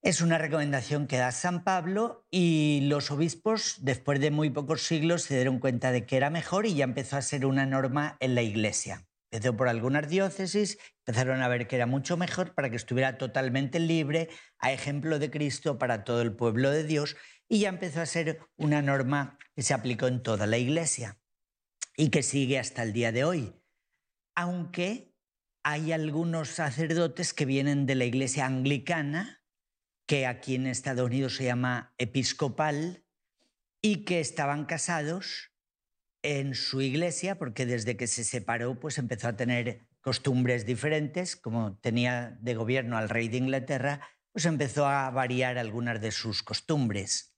Es 0.00 0.20
una 0.20 0.38
recomendación 0.38 1.08
que 1.08 1.16
da 1.16 1.32
San 1.32 1.64
Pablo 1.64 2.24
y 2.30 2.82
los 2.84 3.10
obispos, 3.10 3.78
después 3.80 4.20
de 4.20 4.30
muy 4.30 4.48
pocos 4.48 4.82
siglos, 4.82 5.22
se 5.22 5.34
dieron 5.34 5.58
cuenta 5.58 5.90
de 5.90 6.06
que 6.06 6.16
era 6.16 6.30
mejor 6.30 6.66
y 6.66 6.74
ya 6.74 6.84
empezó 6.84 7.16
a 7.16 7.22
ser 7.22 7.44
una 7.44 7.66
norma 7.66 8.16
en 8.20 8.36
la 8.36 8.42
Iglesia. 8.42 9.08
Empezó 9.30 9.56
por 9.56 9.68
algunas 9.68 10.08
diócesis, 10.08 10.78
empezaron 11.04 11.42
a 11.42 11.48
ver 11.48 11.66
que 11.66 11.74
era 11.74 11.86
mucho 11.86 12.16
mejor 12.16 12.54
para 12.54 12.70
que 12.70 12.76
estuviera 12.76 13.18
totalmente 13.18 13.80
libre, 13.80 14.28
a 14.58 14.72
ejemplo 14.72 15.18
de 15.18 15.32
Cristo 15.32 15.78
para 15.78 16.04
todo 16.04 16.22
el 16.22 16.34
pueblo 16.34 16.70
de 16.70 16.84
Dios, 16.84 17.16
y 17.48 17.58
ya 17.58 17.68
empezó 17.68 18.00
a 18.00 18.06
ser 18.06 18.38
una 18.56 18.82
norma 18.82 19.36
que 19.56 19.62
se 19.62 19.74
aplicó 19.74 20.06
en 20.06 20.22
toda 20.22 20.46
la 20.46 20.58
Iglesia 20.58 21.18
y 21.96 22.10
que 22.10 22.22
sigue 22.22 22.60
hasta 22.60 22.84
el 22.84 22.92
día 22.92 23.10
de 23.10 23.24
hoy. 23.24 23.52
Aunque 24.36 25.12
hay 25.64 25.90
algunos 25.90 26.50
sacerdotes 26.50 27.34
que 27.34 27.44
vienen 27.44 27.84
de 27.84 27.96
la 27.96 28.04
Iglesia 28.04 28.46
anglicana, 28.46 29.37
que 30.08 30.26
aquí 30.26 30.54
en 30.54 30.66
Estados 30.66 31.06
Unidos 31.06 31.36
se 31.36 31.44
llama 31.44 31.92
episcopal, 31.98 33.04
y 33.82 34.04
que 34.04 34.20
estaban 34.20 34.64
casados 34.64 35.52
en 36.22 36.54
su 36.54 36.80
iglesia, 36.80 37.38
porque 37.38 37.66
desde 37.66 37.96
que 37.96 38.06
se 38.06 38.24
separó, 38.24 38.80
pues 38.80 38.96
empezó 38.96 39.28
a 39.28 39.36
tener 39.36 39.86
costumbres 40.00 40.64
diferentes, 40.64 41.36
como 41.36 41.76
tenía 41.76 42.38
de 42.40 42.54
gobierno 42.54 42.96
al 42.96 43.10
rey 43.10 43.28
de 43.28 43.36
Inglaterra, 43.36 44.00
pues 44.32 44.46
empezó 44.46 44.86
a 44.86 45.10
variar 45.10 45.58
algunas 45.58 46.00
de 46.00 46.10
sus 46.10 46.42
costumbres. 46.42 47.34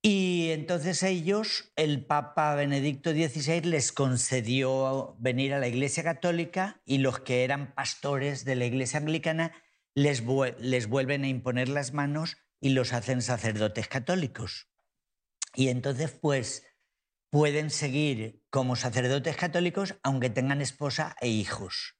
Y 0.00 0.50
entonces 0.52 1.02
ellos, 1.02 1.72
el 1.76 2.06
Papa 2.06 2.54
Benedicto 2.54 3.10
XVI 3.10 3.60
les 3.62 3.92
concedió 3.92 5.16
venir 5.18 5.52
a 5.52 5.58
la 5.58 5.68
Iglesia 5.68 6.02
Católica 6.02 6.80
y 6.86 6.98
los 6.98 7.20
que 7.20 7.44
eran 7.44 7.74
pastores 7.74 8.46
de 8.46 8.56
la 8.56 8.64
Iglesia 8.64 9.00
Anglicana 9.00 9.52
les, 9.98 10.22
vuelven 10.88 11.24
a 11.24 11.28
imponer 11.28 11.68
las 11.68 11.92
manos 11.92 12.36
y 12.60 12.70
los 12.70 12.92
hacen 12.92 13.20
sacerdotes 13.20 13.88
católicos. 13.88 14.68
Y 15.54 15.68
entonces, 15.68 16.12
pues, 16.12 16.64
pueden 17.30 17.70
seguir 17.70 18.44
como 18.48 18.76
sacerdotes 18.76 19.36
católicos 19.36 19.96
aunque 20.02 20.30
tengan 20.30 20.60
esposa 20.60 21.16
e 21.20 21.28
hijos. 21.28 21.96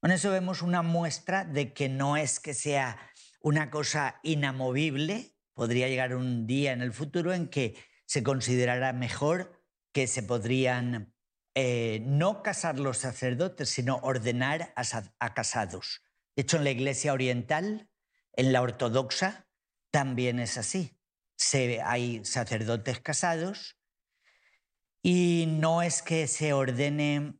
Con 0.00 0.10
eso 0.12 0.30
vemos 0.30 0.62
una 0.62 0.82
muestra 0.82 1.44
de 1.44 1.72
que 1.74 1.88
no 1.88 2.16
es 2.16 2.40
que 2.40 2.54
sea 2.54 2.98
una 3.40 3.70
cosa 3.70 4.18
inamovible, 4.22 5.36
podría 5.54 5.88
llegar 5.88 6.14
un 6.14 6.46
día 6.46 6.72
en 6.72 6.80
el 6.80 6.92
futuro 6.92 7.34
en 7.34 7.48
que 7.48 7.76
se 8.06 8.22
considerará 8.22 8.92
mejor 8.92 9.62
que 9.92 10.06
se 10.06 10.22
podrían 10.22 11.14
eh, 11.54 12.00
no 12.06 12.42
casar 12.42 12.78
los 12.78 12.98
sacerdotes, 12.98 13.68
sino 13.68 13.96
ordenar 13.96 14.72
a 14.74 15.34
casados. 15.34 16.02
De 16.36 16.42
hecho, 16.42 16.56
en 16.56 16.64
la 16.64 16.70
Iglesia 16.70 17.12
Oriental, 17.12 17.90
en 18.32 18.52
la 18.52 18.62
ortodoxa, 18.62 19.48
también 19.90 20.40
es 20.40 20.58
así. 20.58 20.98
Se, 21.36 21.82
hay 21.82 22.24
sacerdotes 22.24 23.00
casados 23.00 23.78
y 25.02 25.46
no 25.48 25.82
es 25.82 26.02
que 26.02 26.26
se 26.28 26.52
ordene, 26.52 27.34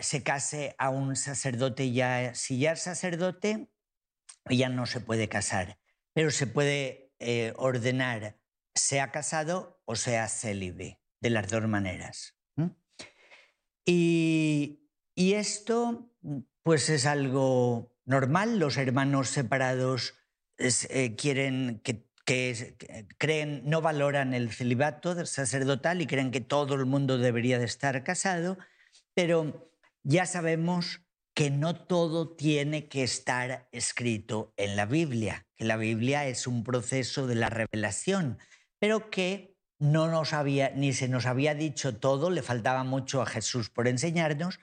se 0.00 0.22
case 0.22 0.74
a 0.78 0.90
un 0.90 1.16
sacerdote 1.16 1.92
ya, 1.92 2.34
si 2.34 2.58
ya 2.58 2.72
es 2.72 2.82
sacerdote, 2.82 3.68
ya 4.48 4.68
no 4.68 4.86
se 4.86 5.00
puede 5.00 5.28
casar, 5.28 5.78
pero 6.12 6.30
se 6.30 6.46
puede 6.46 7.12
eh, 7.18 7.52
ordenar 7.56 8.38
sea 8.74 9.10
casado 9.10 9.80
o 9.84 9.96
sea 9.96 10.28
célibe, 10.28 11.00
de 11.20 11.30
las 11.30 11.48
dos 11.48 11.66
maneras. 11.68 12.36
Y, 13.84 14.88
y 15.14 15.34
esto 15.34 16.08
pues 16.62 16.88
es 16.88 17.04
algo 17.04 17.91
normal, 18.04 18.58
los 18.58 18.76
hermanos 18.76 19.28
separados 19.28 20.14
eh, 20.58 21.16
quieren 21.16 21.80
que, 21.82 22.06
creen, 23.18 23.62
no 23.64 23.80
valoran 23.80 24.32
el 24.32 24.52
celibato 24.52 25.26
sacerdotal 25.26 26.00
y 26.00 26.06
creen 26.06 26.30
que 26.30 26.40
todo 26.40 26.74
el 26.74 26.86
mundo 26.86 27.18
debería 27.18 27.58
de 27.58 27.64
estar 27.64 28.04
casado, 28.04 28.58
pero 29.14 29.70
ya 30.02 30.24
sabemos 30.26 31.00
que 31.34 31.50
no 31.50 31.74
todo 31.74 32.36
tiene 32.36 32.88
que 32.88 33.02
estar 33.02 33.68
escrito 33.72 34.52
en 34.56 34.76
la 34.76 34.86
Biblia, 34.86 35.46
que 35.56 35.64
la 35.64 35.76
Biblia 35.76 36.26
es 36.26 36.46
un 36.46 36.62
proceso 36.62 37.26
de 37.26 37.34
la 37.34 37.50
revelación, 37.50 38.38
pero 38.78 39.10
que 39.10 39.56
no 39.78 40.08
nos 40.08 40.32
había 40.32 40.70
ni 40.70 40.92
se 40.92 41.08
nos 41.08 41.26
había 41.26 41.54
dicho 41.54 41.96
todo, 41.96 42.30
le 42.30 42.42
faltaba 42.42 42.84
mucho 42.84 43.20
a 43.20 43.26
Jesús 43.26 43.68
por 43.68 43.88
enseñarnos 43.88 44.60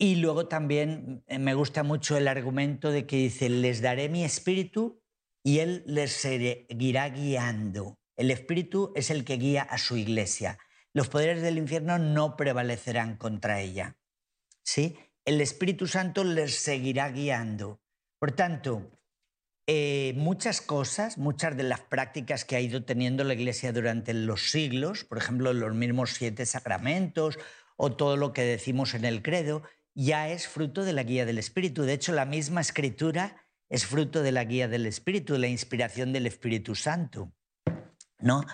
y 0.00 0.16
luego 0.16 0.48
también 0.48 1.22
eh, 1.26 1.38
me 1.38 1.52
gusta 1.52 1.82
mucho 1.82 2.16
el 2.16 2.26
argumento 2.26 2.90
de 2.90 3.06
que 3.06 3.16
dice, 3.16 3.50
les 3.50 3.82
daré 3.82 4.08
mi 4.08 4.24
espíritu 4.24 5.02
y 5.44 5.58
Él 5.58 5.84
les 5.86 6.12
seguirá 6.12 7.10
guiando. 7.10 7.98
El 8.16 8.30
espíritu 8.30 8.92
es 8.96 9.10
el 9.10 9.26
que 9.26 9.36
guía 9.36 9.62
a 9.62 9.76
su 9.76 9.98
iglesia. 9.98 10.58
Los 10.94 11.08
poderes 11.08 11.42
del 11.42 11.58
infierno 11.58 11.98
no 11.98 12.34
prevalecerán 12.36 13.18
contra 13.18 13.60
ella. 13.60 13.98
¿Sí? 14.62 14.96
El 15.26 15.42
Espíritu 15.42 15.86
Santo 15.86 16.24
les 16.24 16.54
seguirá 16.54 17.10
guiando. 17.10 17.82
Por 18.18 18.32
tanto, 18.32 18.90
eh, 19.66 20.14
muchas 20.16 20.62
cosas, 20.62 21.18
muchas 21.18 21.56
de 21.58 21.62
las 21.64 21.80
prácticas 21.80 22.46
que 22.46 22.56
ha 22.56 22.60
ido 22.60 22.84
teniendo 22.84 23.22
la 23.22 23.34
Iglesia 23.34 23.72
durante 23.72 24.14
los 24.14 24.50
siglos, 24.50 25.04
por 25.04 25.18
ejemplo, 25.18 25.52
los 25.52 25.74
mismos 25.74 26.14
siete 26.14 26.46
sacramentos 26.46 27.38
o 27.76 27.92
todo 27.92 28.16
lo 28.16 28.32
que 28.32 28.42
decimos 28.42 28.94
en 28.94 29.04
el 29.04 29.22
credo, 29.22 29.62
ya 29.94 30.28
es 30.28 30.48
fruto 30.48 30.84
de 30.84 30.92
la 30.92 31.02
guía 31.02 31.26
del 31.26 31.38
Espíritu. 31.38 31.82
De 31.82 31.92
hecho, 31.92 32.12
la 32.12 32.24
misma 32.24 32.60
escritura 32.60 33.46
es 33.68 33.86
fruto 33.86 34.22
de 34.22 34.32
la 34.32 34.44
guía 34.44 34.68
del 34.68 34.86
Espíritu, 34.86 35.34
de 35.34 35.40
la 35.40 35.48
inspiración 35.48 36.12
del 36.12 36.26
Espíritu 36.26 36.74
Santo. 36.74 37.32
¿no? 38.22 38.44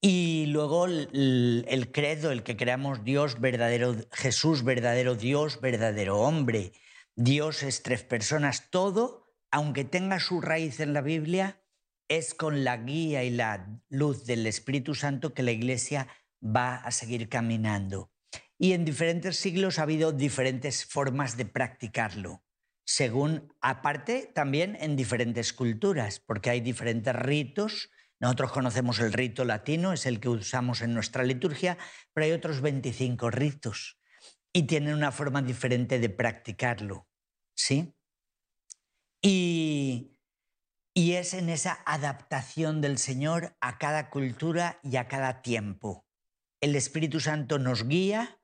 Y 0.00 0.46
luego 0.46 0.86
el, 0.86 1.90
credo, 1.92 2.30
el 2.30 2.42
que 2.42 2.56
creamos 2.56 3.04
Dios 3.04 3.40
verdadero, 3.40 3.96
Jesús 4.12 4.62
verdadero 4.62 5.14
Dios, 5.14 5.60
verdadero 5.60 6.20
hombre. 6.20 6.72
Dios 7.16 7.62
es 7.62 7.82
tres 7.82 8.02
personas, 8.02 8.70
todo, 8.70 9.24
aunque 9.50 9.84
tenga 9.84 10.20
su 10.20 10.40
raíz 10.40 10.80
en 10.80 10.92
la 10.92 11.00
Biblia, 11.00 11.60
es 12.08 12.34
con 12.34 12.64
la 12.64 12.76
guía 12.76 13.24
y 13.24 13.30
la 13.30 13.80
luz 13.88 14.26
del 14.26 14.46
Espíritu 14.46 14.94
Santo 14.94 15.32
que 15.32 15.42
la 15.42 15.52
Iglesia 15.52 16.08
va 16.44 16.76
a 16.76 16.90
seguir 16.90 17.30
caminando. 17.30 18.10
Y 18.58 18.72
en 18.72 18.84
diferentes 18.84 19.36
siglos 19.36 19.78
ha 19.78 19.82
habido 19.82 20.12
diferentes 20.12 20.84
formas 20.84 21.36
de 21.36 21.46
practicarlo, 21.46 22.44
según, 22.84 23.52
aparte, 23.60 24.30
también 24.34 24.76
en 24.78 24.94
diferentes 24.94 25.52
culturas, 25.52 26.20
porque 26.20 26.50
hay 26.50 26.60
diferentes 26.60 27.14
ritos. 27.16 27.90
Nosotros 28.20 28.52
conocemos 28.52 29.00
el 29.00 29.12
rito 29.12 29.44
latino, 29.44 29.92
es 29.92 30.06
el 30.06 30.20
que 30.20 30.28
usamos 30.28 30.82
en 30.82 30.94
nuestra 30.94 31.24
liturgia, 31.24 31.78
pero 32.12 32.26
hay 32.26 32.32
otros 32.32 32.60
25 32.60 33.30
ritos 33.30 33.98
y 34.52 34.64
tienen 34.64 34.94
una 34.94 35.12
forma 35.12 35.42
diferente 35.42 35.98
de 35.98 36.10
practicarlo. 36.10 37.08
¿Sí? 37.56 37.94
Y, 39.22 40.18
y 40.94 41.12
es 41.14 41.34
en 41.34 41.48
esa 41.48 41.82
adaptación 41.86 42.80
del 42.80 42.98
Señor 42.98 43.56
a 43.60 43.78
cada 43.78 44.10
cultura 44.10 44.78
y 44.82 44.96
a 44.96 45.08
cada 45.08 45.42
tiempo. 45.42 46.06
El 46.60 46.76
Espíritu 46.76 47.20
Santo 47.20 47.58
nos 47.58 47.88
guía 47.88 48.40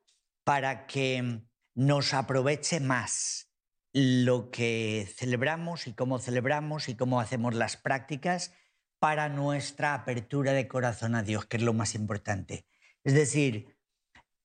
para 0.51 0.89
que 0.89 1.43
nos 1.77 2.13
aproveche 2.13 2.81
más 2.81 3.53
lo 3.93 4.51
que 4.51 5.09
celebramos 5.17 5.87
y 5.87 5.93
cómo 5.93 6.19
celebramos 6.19 6.89
y 6.89 6.97
cómo 6.97 7.21
hacemos 7.21 7.55
las 7.55 7.77
prácticas 7.77 8.53
para 8.99 9.29
nuestra 9.29 9.95
apertura 9.95 10.53
de 10.53 10.67
corazón 10.67 11.15
a 11.15 11.23
Dios, 11.23 11.47
que 11.47 11.59
es 11.59 11.63
lo 11.63 11.73
más 11.73 11.95
importante. 11.95 12.67
Es 13.05 13.15
decir, 13.15 13.77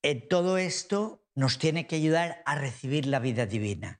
eh, 0.04 0.22
todo 0.22 0.60
esto 0.60 1.26
nos 1.34 1.58
tiene 1.58 1.88
que 1.88 1.96
ayudar 1.96 2.44
a 2.46 2.54
recibir 2.54 3.08
la 3.08 3.18
vida 3.18 3.48
divina. 3.48 4.00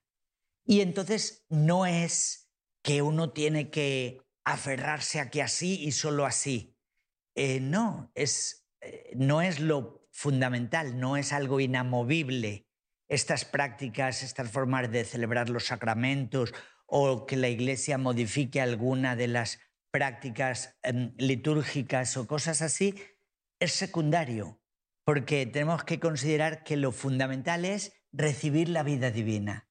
Y 0.64 0.82
entonces 0.82 1.44
no 1.50 1.88
es 1.88 2.52
que 2.84 3.02
uno 3.02 3.32
tiene 3.32 3.72
que 3.72 4.22
aferrarse 4.44 5.20
a 5.20 5.32
que 5.32 5.42
así 5.42 5.84
y 5.84 5.92
solo 5.92 6.28
así. 6.28 6.78
Eh, 7.34 7.60
no, 7.62 8.12
es, 8.14 8.68
eh, 8.82 9.12
no 9.16 9.42
es 9.42 9.60
lo 9.60 10.05
fundamental, 10.16 10.98
no 10.98 11.18
es 11.18 11.34
algo 11.34 11.60
inamovible. 11.60 12.66
Estas 13.10 13.44
prácticas, 13.44 14.24
estas 14.24 14.50
formas 14.50 14.90
de 14.90 15.04
celebrar 15.04 15.50
los 15.50 15.66
sacramentos 15.66 16.54
o 16.86 17.26
que 17.26 17.36
la 17.36 17.50
Iglesia 17.50 17.98
modifique 17.98 18.62
alguna 18.62 19.18
de 19.18 19.28
las 19.28 19.60
prácticas 19.92 20.78
em, 20.84 21.14
litúrgicas 21.18 22.16
o 22.16 22.28
cosas 22.28 22.62
así, 22.62 22.96
es 23.60 23.74
secundario, 23.74 24.62
porque 25.04 25.46
tenemos 25.46 25.84
que 25.84 26.00
considerar 26.00 26.64
que 26.64 26.78
lo 26.78 26.94
fundamental 26.94 27.66
es 27.66 27.92
recibir 28.14 28.70
la 28.70 28.84
vida 28.84 29.12
divina, 29.12 29.70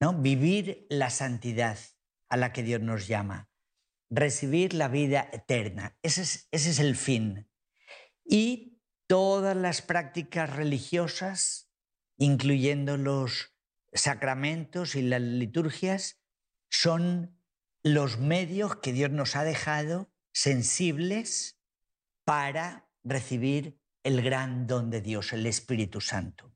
¿no? 0.00 0.14
vivir 0.14 0.86
la 0.90 1.10
santidad 1.10 1.78
a 2.28 2.36
la 2.36 2.52
que 2.52 2.62
Dios 2.62 2.80
nos 2.80 3.08
llama, 3.08 3.50
recibir 4.10 4.74
la 4.74 4.86
vida 4.86 5.28
eterna. 5.32 5.98
Ese 6.02 6.22
es, 6.22 6.48
ese 6.52 6.70
es 6.70 6.78
el 6.78 6.94
fin. 6.94 7.48
Y 8.24 8.71
todas 9.12 9.54
las 9.54 9.82
prácticas 9.82 10.56
religiosas, 10.56 11.68
incluyendo 12.16 12.96
los 12.96 13.54
sacramentos 13.92 14.94
y 14.94 15.02
las 15.02 15.20
liturgias, 15.20 16.22
son 16.70 17.38
los 17.82 18.16
medios 18.16 18.76
que 18.76 18.94
Dios 18.94 19.10
nos 19.10 19.36
ha 19.36 19.44
dejado 19.44 20.10
sensibles 20.32 21.60
para 22.24 22.88
recibir 23.04 23.78
el 24.02 24.22
gran 24.22 24.66
don 24.66 24.88
de 24.88 25.02
Dios, 25.02 25.34
el 25.34 25.44
Espíritu 25.44 26.00
Santo, 26.00 26.50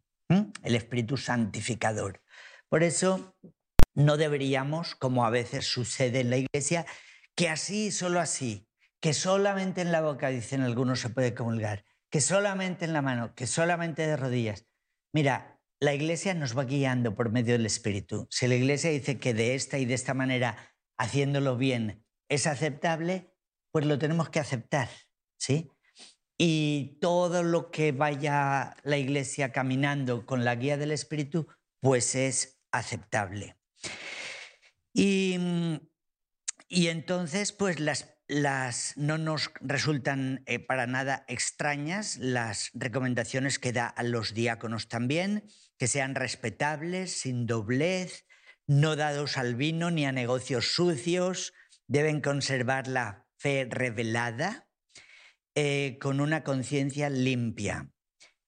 el 0.63 0.77
Espíritu 0.77 1.19
Santificador. 1.19 2.23
Por 2.71 2.83
eso 2.83 3.37
no 3.93 4.17
deberíamos, 4.17 4.95
como 4.95 5.27
a 5.27 5.31
veces 5.31 5.67
sucede 5.67 6.21
en 6.21 6.31
la 6.31 6.39
iglesia, 6.39 6.87
que 7.35 7.51
así, 7.51 7.91
solo 7.91 8.19
así, 8.19 8.67
que 8.99 9.13
solamente 9.13 9.83
en 9.83 9.93
la 9.93 10.01
boca, 10.01 10.31
dicen 10.31 10.63
algunos, 10.63 11.01
se 11.01 11.11
puede 11.11 11.35
comulgar, 11.35 11.85
que 12.11 12.21
solamente 12.21 12.85
en 12.85 12.93
la 12.93 13.03
mano, 13.03 13.35
que 13.35 13.47
solamente 13.47 14.07
de 14.07 14.17
rodillas. 14.17 14.67
Mira, 15.13 15.61
la 15.81 15.95
iglesia 15.95 16.35
nos 16.35 16.57
va 16.57 16.65
guiando 16.65 17.15
por 17.15 17.31
medio 17.31 17.53
del 17.53 17.67
Espíritu. 17.67 18.27
Si 18.31 18.47
la 18.47 18.55
iglesia 18.55 18.91
dice 18.91 19.19
que 19.19 19.35
de 19.35 19.55
esta 19.55 19.79
y 19.79 19.85
de 19.85 19.95
esta 19.95 20.15
manera, 20.15 20.57
haciéndolo 20.97 21.57
bien, 21.57 22.05
es 22.29 22.47
aceptable, 22.47 23.35
pues 23.71 23.85
lo 23.85 23.99
tenemos 23.99 24.31
que 24.31 24.41
aceptar, 24.41 24.89
¿sí? 25.39 25.71
Y 26.39 26.99
todo 27.01 27.43
lo 27.43 27.71
que 27.71 27.93
vaya 27.93 28.77
la 28.83 28.99
iglesia 28.99 29.53
caminando 29.53 30.27
con 30.27 30.45
la 30.45 30.55
guía 30.55 30.77
del 30.77 30.93
Espíritu, 30.93 31.47
pues 31.81 32.15
es 32.15 32.61
aceptable. 32.73 33.59
Y, 34.93 35.39
y 36.69 36.89
entonces, 36.89 37.53
pues 37.53 37.81
las 37.81 38.16
las, 38.29 38.97
no 38.97 39.19
nos 39.19 39.51
resultan 39.61 40.43
eh, 40.47 40.59
para 40.59 40.87
nada 40.87 41.25
extrañas 41.29 42.17
las 42.19 42.71
recomendaciones 42.75 43.59
que 43.59 43.73
da 43.73 43.87
a 43.87 44.03
los 44.03 44.35
diáconos 44.35 44.89
también, 44.89 45.45
que 45.79 45.87
sean 45.87 46.15
respetables, 46.15 47.21
sin 47.21 47.47
doblez, 47.47 48.27
no 48.67 48.97
dados 48.97 49.37
al 49.37 49.55
vino 49.55 49.91
ni 49.91 50.07
a 50.07 50.13
negocios 50.13 50.75
sucios, 50.75 51.53
deben 51.87 52.21
conservar 52.21 52.89
la 52.89 53.27
fe 53.39 53.67
revelada 53.71 54.69
eh, 55.55 55.99
con 56.01 56.21
una 56.21 56.43
conciencia 56.43 57.09
limpia, 57.11 57.91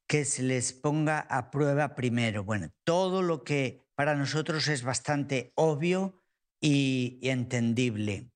que 0.08 0.24
se 0.24 0.42
les 0.42 0.72
ponga 0.72 1.20
a 1.20 1.50
prueba 1.50 1.94
primero. 1.94 2.42
Bueno, 2.42 2.70
todo 2.84 3.22
lo 3.22 3.44
que 3.44 3.84
para 3.94 4.16
nosotros 4.16 4.68
es 4.68 4.82
bastante 4.82 5.52
obvio 5.54 6.22
y 6.60 7.20
entendible. 7.22 8.30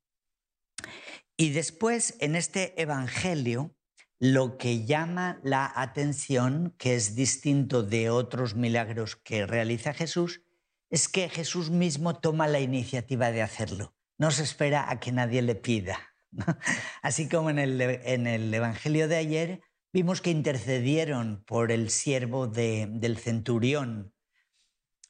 Y 1.37 1.51
después, 1.51 2.17
en 2.21 2.37
este 2.37 2.81
Evangelio, 2.81 3.75
lo 4.19 4.57
que 4.57 4.85
llama 4.85 5.41
la 5.43 5.73
atención, 5.75 6.75
que 6.79 6.95
es 6.95 7.15
distinto 7.15 7.83
de 7.83 8.11
otros 8.11 8.55
milagros 8.55 9.17
que 9.17 9.47
realiza 9.47 9.95
Jesús, 9.95 10.43
es 10.91 11.09
que 11.09 11.29
Jesús 11.29 11.71
mismo 11.71 12.21
toma 12.21 12.47
la 12.47 12.61
iniciativa 12.61 13.33
de 13.33 13.43
hacerlo. 13.43 13.97
No 14.19 14.31
se 14.31 14.43
espera 14.43 14.91
a 14.91 15.01
que 15.01 15.11
nadie 15.11 15.43
le 15.43 15.55
pida. 15.55 15.99
Así 17.03 17.29
como 17.29 17.51
en 17.51 17.59
el, 17.59 17.81
en 17.81 18.27
el, 18.27 18.53
Evangelio 18.55 19.09
de 19.09 19.17
ayer 19.17 19.61
vimos 19.93 20.21
que 20.21 20.31
intercedieron 20.31 21.43
por 21.45 21.73
el 21.73 21.91
siervo 21.91 22.47
de, 22.47 22.87
del 22.91 23.19
centurión 23.19 24.15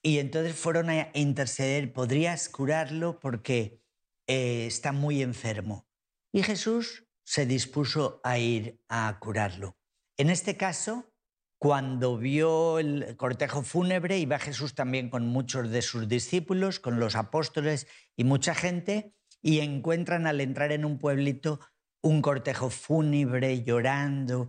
y 0.03 0.19
entonces 0.19 0.57
fueron 0.57 0.91
a 0.91 1.11
interceder, 1.15 1.93
podrías 1.93 2.49
curarlo 2.49 3.21
porque 3.21 3.81
eh, 4.27 4.67
está 4.67 4.93
muy 4.93 5.23
enfermo. 5.23 5.87
Y 6.35 6.43
Jesús 6.43 7.05
se 7.25 7.45
dispuso 7.45 8.21
a 8.25 8.39
ir 8.39 8.81
a 8.89 9.19
curarlo. 9.21 9.77
En 10.17 10.31
este 10.31 10.57
caso, 10.57 11.13
cuando 11.59 12.17
vio 12.17 12.79
el 12.79 13.17
cortejo 13.19 13.63
fúnebre, 13.63 14.19
iba 14.19 14.39
Jesús 14.39 14.75
también 14.75 15.11
con 15.11 15.27
muchos 15.27 15.71
de 15.71 15.83
sus 15.83 16.09
discípulos, 16.09 16.81
con 16.81 16.99
los 16.99 17.17
apóstoles 17.17 17.87
y 18.17 18.25
mucha 18.25 18.55
gente, 18.55 19.15
y 19.43 19.61
encuentran 19.61 20.27
al 20.27 20.41
entrar 20.41 20.73
en 20.73 20.87
un 20.87 20.99
pueblito 20.99 21.61
un 22.01 22.23
cortejo 22.23 22.71
fúnebre 22.71 23.63
llorando. 23.63 24.49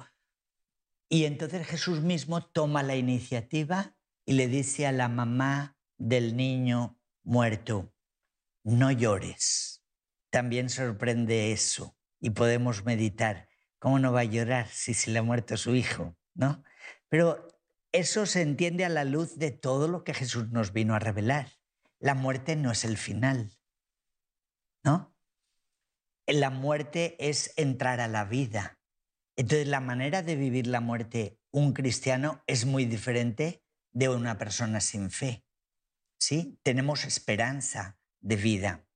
Y 1.10 1.26
entonces 1.26 1.68
Jesús 1.68 2.02
mismo 2.02 2.46
toma 2.46 2.82
la 2.82 2.96
iniciativa 2.96 3.96
y 4.26 4.34
le 4.34 4.48
dice 4.48 4.88
a 4.88 4.92
la 4.94 5.10
mamá 5.10 5.78
del 5.98 6.38
niño 6.38 6.98
muerto, 7.24 7.94
no 8.64 8.92
llores 8.92 9.73
también 10.34 10.70
sorprende 10.70 11.52
eso 11.52 11.96
y 12.20 12.32
podemos 12.32 12.86
meditar. 12.86 13.48
¿Cómo 13.78 14.00
no 14.00 14.12
va 14.12 14.22
a 14.22 14.24
llorar 14.24 14.68
si 14.68 14.96
se 14.96 15.12
le 15.12 15.20
ha 15.20 15.22
muerto 15.22 15.58
su 15.58 15.76
hijo? 15.76 16.18
¿No? 16.34 16.64
Pero 17.08 17.48
eso 17.92 18.26
se 18.26 18.42
entiende 18.42 18.84
a 18.84 18.90
la 18.90 19.04
luz 19.04 19.38
de 19.38 19.52
todo 19.52 19.88
lo 19.88 20.04
que 20.04 20.16
Jesús 20.16 20.50
nos 20.50 20.74
vino 20.74 20.96
a 20.96 21.00
revelar. 21.00 21.52
La 22.00 22.16
muerte 22.16 22.56
no 22.56 22.72
es 22.72 22.84
el 22.84 22.98
final, 22.98 23.52
¿no? 24.84 25.16
La 26.26 26.50
muerte 26.50 27.16
es 27.20 27.54
entrar 27.56 28.00
a 28.00 28.08
la 28.08 28.26
vida. 28.26 28.80
Entonces 29.36 29.68
la 29.68 29.82
manera 29.82 30.24
de 30.24 30.36
vivir 30.36 30.66
la 30.66 30.82
muerte 30.82 31.40
un 31.52 31.74
cristiano 31.74 32.44
es 32.48 32.66
muy 32.66 32.86
diferente 32.86 33.64
de 33.92 34.10
una 34.10 34.40
persona 34.40 34.82
sin 34.82 35.12
fe. 35.12 35.46
¿Sí? 36.18 36.60
Tenemos 36.64 37.06
esperanza 37.06 38.00
de 38.20 38.36
vida. 38.36 38.88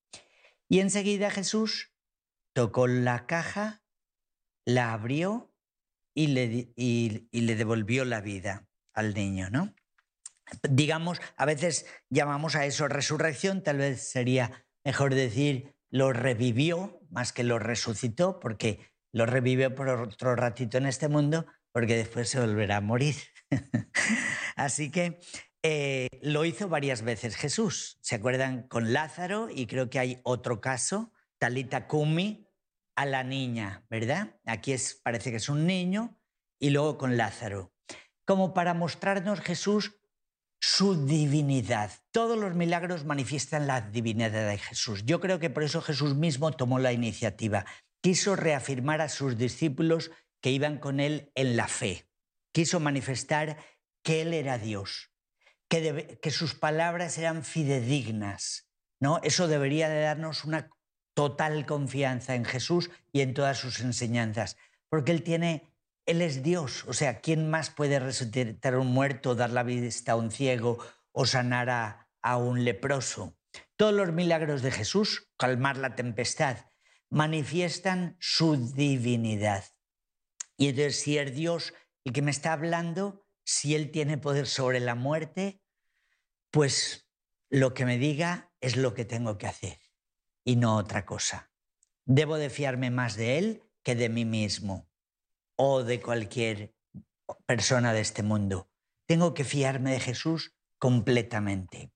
Y 0.69 0.80
enseguida 0.80 1.32
Jesús 1.32 1.93
tocó 2.53 2.88
la 2.88 3.25
caja, 3.25 3.84
la 4.65 4.93
abrió 4.93 5.53
y 6.13 6.27
le, 6.27 7.56
devolvió 7.56 8.03
la 8.03 8.21
vida 8.21 8.67
al 8.93 9.13
niño, 9.13 9.49
¿no? 9.49 9.73
Digamos, 10.67 11.21
a 11.36 11.45
veces 11.45 11.86
llamamos 12.10 12.56
a 12.56 12.65
eso 12.65 12.88
resurrección, 12.88 13.63
tal 13.63 13.77
vez 13.77 14.10
sería 14.10 14.65
mejor 14.84 15.13
decir 15.13 15.75
lo 15.89 16.12
revivió 16.13 16.99
más 17.10 17.32
que 17.32 17.43
lo 17.43 17.60
resucitó, 17.60 18.39
porque 18.39 18.91
lo 19.13 19.25
revivió 19.25 19.73
por 19.73 19.89
otro 19.89 20.36
ratito 20.36 20.77
en 20.77 20.86
este 20.86 21.08
mundo, 21.08 21.45
porque 21.71 21.95
después 21.95 22.30
se 22.30 22.39
volverá 22.39 22.77
a 22.77 22.82
morir. 22.82 23.15
Así 24.56 24.89
que 24.89 25.19
eh, 25.63 26.08
lo 26.22 26.46
hizo 26.46 26.70
varias 26.70 27.02
veces 27.02 27.36
Jesús. 27.36 27.98
¿Se 28.02 28.15
acuerdan 28.15 28.67
con 28.67 28.93
Lázaro? 28.93 29.50
Y 29.50 29.67
creo 29.67 29.89
que 29.89 30.00
hay 30.00 30.20
otro 30.24 30.62
caso, 30.62 31.12
Talita 31.38 31.88
Kumi, 31.88 32.48
a 32.96 33.06
la 33.06 33.24
niña, 33.24 33.86
¿verdad? 33.89 34.39
Aquí 34.46 34.74
es, 34.74 34.96
parece 35.04 35.32
que 35.32 35.38
es 35.38 35.50
un 35.50 35.67
niño, 35.67 36.20
y 36.60 36.72
luego 36.72 36.98
con 36.98 37.17
Lázaro. 37.17 37.74
Como 38.26 38.54
para 38.54 38.74
mostrarnos 38.74 39.39
Jesús 39.41 39.98
su 40.60 41.06
divinidad. 41.06 41.91
Todos 42.12 42.38
los 42.38 42.56
milagros 42.56 43.06
manifiestan 43.06 43.67
la 43.67 43.82
divinidad 43.82 44.32
de 44.32 44.58
Jesús. 44.58 45.04
Yo 45.06 45.20
creo 45.20 45.39
que 45.39 45.50
por 45.50 45.63
eso 45.63 45.82
Jesús 45.82 46.15
mismo 46.15 46.52
tomó 46.52 46.80
la 46.80 46.91
iniciativa. 46.91 47.65
Quiso 48.02 48.36
reafirmar 48.36 49.02
a 49.02 49.10
sus 49.10 49.38
discípulos 49.38 50.12
que 50.41 50.52
iban 50.52 50.80
con 50.80 51.00
él 51.00 51.32
en 51.36 51.58
la 51.58 51.67
fe. 51.67 52.10
Quiso 52.52 52.80
manifestar 52.80 53.58
que 54.04 54.22
él 54.22 54.34
era 54.34 54.58
Dios, 54.58 55.12
que, 55.67 56.32
sus 56.32 56.56
palabras 56.56 57.17
eran 57.17 57.43
fidedignas. 57.43 58.69
¿no? 58.99 59.19
Eso 59.23 59.47
debería 59.47 59.89
de 59.89 60.01
darnos 60.01 60.45
una 60.45 60.69
total 61.13 61.65
confianza 61.65 62.36
en 62.36 62.45
Jesús 62.45 62.89
y 63.12 63.21
en 63.21 63.34
todas 63.34 63.58
sus 63.58 63.80
enseñanzas, 63.80 64.58
porque 64.89 65.12
Él 65.12 65.23
tiene, 65.23 65.73
Él 66.06 66.21
es 66.21 66.43
Dios, 66.43 66.86
o 66.88 66.93
sea, 66.93 67.21
¿quién 67.21 67.49
más 67.49 67.69
puede 67.69 67.99
resucitar 67.99 68.75
a 68.75 68.80
un 68.80 68.88
muerto, 68.88 69.36
dar 69.36 69.49
la 69.49 69.63
vista 69.63 70.12
a 70.12 70.15
un 70.15 70.32
ciego 70.32 70.77
o 71.12 71.25
sanar 71.25 71.69
a, 71.69 72.38
un 72.38 72.63
leproso? 72.63 73.36
Todos 73.77 73.93
los 73.93 74.12
milagros 74.12 74.62
de 74.62 74.71
Jesús, 74.71 75.32
calmar 75.38 75.77
la 75.77 75.95
tempestad, 75.95 76.58
manifiestan 77.10 78.15
su 78.19 78.73
divinidad. 78.73 79.65
Y 80.56 80.69
entonces, 80.69 80.99
si 80.99 81.17
Dios 81.25 81.73
el 82.03 82.13
que 82.13 82.21
me 82.21 82.32
está 82.32 82.53
hablando, 82.53 83.27
si 83.47 83.75
Él 83.75 83.91
tiene 83.91 84.17
poder 84.17 84.45
sobre 84.45 84.81
la 84.81 84.93
muerte, 84.93 85.62
pues 86.51 87.10
lo 87.49 87.73
que 87.73 87.86
me 87.86 87.97
diga 87.97 88.51
es 88.60 88.75
lo 88.75 88.93
que 88.93 89.05
tengo 89.05 89.38
que 89.38 89.47
hacer 89.47 89.79
y 90.43 90.57
no 90.57 90.75
otra 90.75 91.05
cosa. 91.05 91.49
Debo 92.03 92.36
de 92.36 92.49
fiarme 92.49 92.91
más 92.91 93.15
de 93.15 93.38
Él 93.38 93.63
que 93.83 93.95
de 93.95 94.10
mí 94.10 94.25
mismo 94.25 94.89
o 95.55 95.86
de 95.86 96.01
cualquier 96.01 96.75
persona 97.45 97.93
de 97.93 98.01
este 98.01 98.21
mundo. 98.21 98.69
Tengo 99.05 99.33
que 99.33 99.45
fiarme 99.45 99.91
de 99.91 100.01
Jesús 100.01 100.53
completamente. 100.77 101.93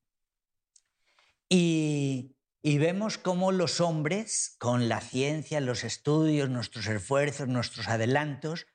Y, 1.50 2.38
y 2.62 2.78
vemos 2.78 3.18
cómo 3.18 3.52
los 3.52 3.82
hombres, 3.82 4.56
con 4.58 4.88
la 4.88 5.02
ciencia, 5.02 5.60
los 5.60 5.84
estudios, 5.84 6.50
nuestros 6.50 6.88
esfuerzos, 6.88 7.50
nuestros 7.50 7.90
adelantos, 7.90 8.68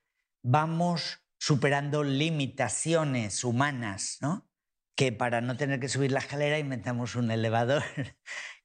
vamos 0.42 1.25
superando 1.38 2.02
limitaciones 2.04 3.44
humanas, 3.44 4.18
¿no? 4.20 4.48
Que 4.94 5.12
para 5.12 5.40
no 5.40 5.56
tener 5.56 5.80
que 5.80 5.88
subir 5.88 6.12
la 6.12 6.20
escalera 6.20 6.58
inventamos 6.58 7.14
un 7.16 7.30
elevador, 7.30 7.82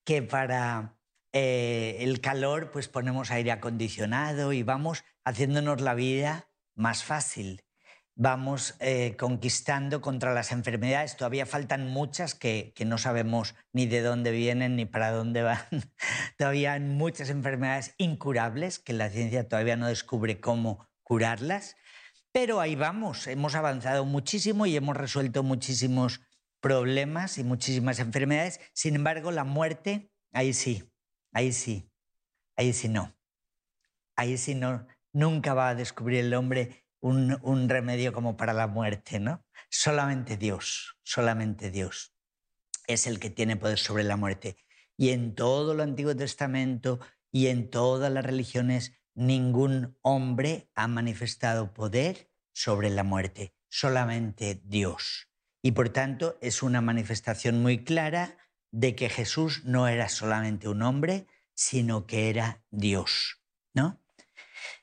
que 0.05 0.21
para 0.21 0.97
eh, 1.33 1.97
el 1.99 2.19
calor 2.21 2.71
pues 2.71 2.87
ponemos 2.87 3.31
aire 3.31 3.51
acondicionado 3.51 4.51
y 4.53 4.63
vamos 4.63 5.03
haciéndonos 5.23 5.81
la 5.81 5.93
vida 5.93 6.49
más 6.75 7.03
fácil. 7.03 7.63
vamos 8.13 8.75
eh, 8.79 9.15
conquistando 9.17 10.01
contra 10.01 10.33
las 10.33 10.51
enfermedades. 10.51 11.15
Todavía 11.17 11.45
faltan 11.45 11.87
muchas 11.87 12.35
que, 12.35 12.73
que, 12.75 12.85
no 12.85 12.97
sabemos 12.97 13.55
ni 13.71 13.87
de 13.87 14.01
dónde 14.01 14.31
vienen 14.31 14.75
ni 14.75 14.85
para 14.85 15.11
dónde 15.11 15.41
van. 15.41 15.65
todavía 16.37 16.73
hay 16.73 16.81
muchas 16.81 17.29
enfermedades 17.29 17.95
incurables 17.97 18.79
que 18.79 18.93
la 18.93 19.09
ciencia 19.09 19.47
todavía 19.47 19.77
no 19.77 19.87
descubre 19.87 20.39
cómo 20.39 20.87
curarlas. 21.03 21.77
Pero 22.31 22.61
ahí 22.61 22.75
vamos, 22.75 23.27
hemos 23.27 23.55
avanzado 23.55 24.05
muchísimo 24.05 24.65
y 24.65 24.75
hemos 24.75 24.95
resuelto 24.95 25.43
muchísimos 25.43 26.21
problemas 26.61 27.37
y 27.37 27.43
muchísimas 27.43 27.99
enfermedades. 27.99 28.59
Sin 28.73 28.95
embargo, 28.95 29.31
la 29.31 29.43
muerte, 29.43 30.11
ahí 30.31 30.53
sí, 30.53 30.89
ahí 31.33 31.51
sí, 31.51 31.91
ahí 32.55 32.71
sí 32.73 32.87
no. 32.87 33.13
Ahí 34.15 34.37
sí 34.37 34.55
no, 34.55 34.87
nunca 35.11 35.53
va 35.53 35.69
a 35.69 35.75
descubrir 35.75 36.19
el 36.19 36.33
hombre 36.33 36.85
un, 36.99 37.37
un, 37.41 37.67
remedio 37.67 38.13
como 38.13 38.37
para 38.37 38.53
la 38.53 38.67
muerte, 38.67 39.19
¿no? 39.19 39.43
Solamente 39.69 40.37
Dios, 40.37 40.97
solamente 41.03 41.71
Dios 41.71 42.13
es 42.87 43.07
el 43.07 43.19
que 43.19 43.29
tiene 43.29 43.55
poder 43.57 43.79
sobre 43.79 44.03
la 44.03 44.17
muerte. 44.17 44.57
Y 44.97 45.09
en 45.09 45.33
todo 45.35 45.73
el 45.73 45.81
Antiguo 45.81 46.15
Testamento 46.15 46.99
y 47.31 47.47
en 47.47 47.69
todas 47.69 48.11
las 48.11 48.25
religiones, 48.25 48.93
ningún 49.21 49.97
hombre 50.01 50.69
ha 50.75 50.87
manifestado 50.87 51.73
poder 51.73 52.29
sobre 52.53 52.89
la 52.89 53.03
muerte, 53.03 53.53
solamente 53.69 54.61
Dios. 54.65 55.29
Y 55.61 55.71
por 55.71 55.89
tanto 55.89 56.37
es 56.41 56.63
una 56.63 56.81
manifestación 56.81 57.61
muy 57.61 57.83
clara 57.83 58.37
de 58.71 58.95
que 58.95 59.09
Jesús 59.09 59.63
no 59.63 59.87
era 59.87 60.09
solamente 60.09 60.67
un 60.67 60.81
hombre, 60.81 61.27
sino 61.53 62.07
que 62.07 62.29
era 62.29 62.63
Dios, 62.71 63.41
¿no? 63.73 64.01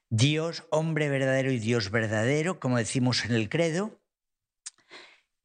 Dios, 0.09 0.65
hombre 0.71 1.09
verdadero 1.09 1.51
y 1.51 1.59
Dios 1.59 1.91
verdadero, 1.91 2.61
como 2.61 2.79
decimos 2.79 3.25
en 3.25 3.33
el 3.33 3.49
credo. 3.49 4.01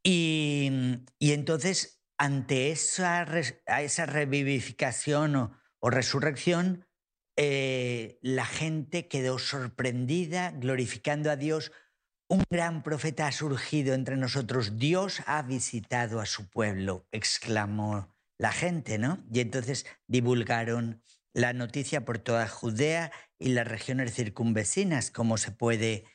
Y, 0.04 1.00
y 1.18 1.32
entonces, 1.32 2.02
ante 2.18 2.72
esa, 2.72 3.26
esa 3.80 4.06
revivificación 4.06 5.36
o, 5.36 5.58
o 5.80 5.90
resurrección, 5.90 6.86
eh, 7.36 8.20
la 8.22 8.46
gente 8.46 9.08
quedó 9.08 9.40
sorprendida, 9.40 10.52
glorificando 10.52 11.32
a 11.32 11.36
Dios. 11.36 11.72
Un 12.28 12.44
gran 12.50 12.84
profeta 12.84 13.28
ha 13.28 13.32
surgido 13.32 13.94
entre 13.94 14.18
nosotros. 14.18 14.78
Dios 14.78 15.22
ha 15.26 15.42
visitado 15.42 16.20
a 16.20 16.26
su 16.26 16.50
pueblo, 16.50 17.08
exclamó 17.12 18.16
la 18.38 18.52
gente, 18.52 18.98
¿no? 18.98 19.24
Y 19.32 19.40
entonces 19.40 19.86
divulgaron 20.08 21.02
la 21.34 21.54
noticia 21.54 22.06
por 22.06 22.20
toda 22.20 22.48
Judea 22.48 23.12
y 23.40 23.50
las 23.50 23.68
regiones 23.68 24.14
circunvecinas, 24.14 25.12
como 25.12 25.38
se 25.38 25.52
puede, 25.52 26.06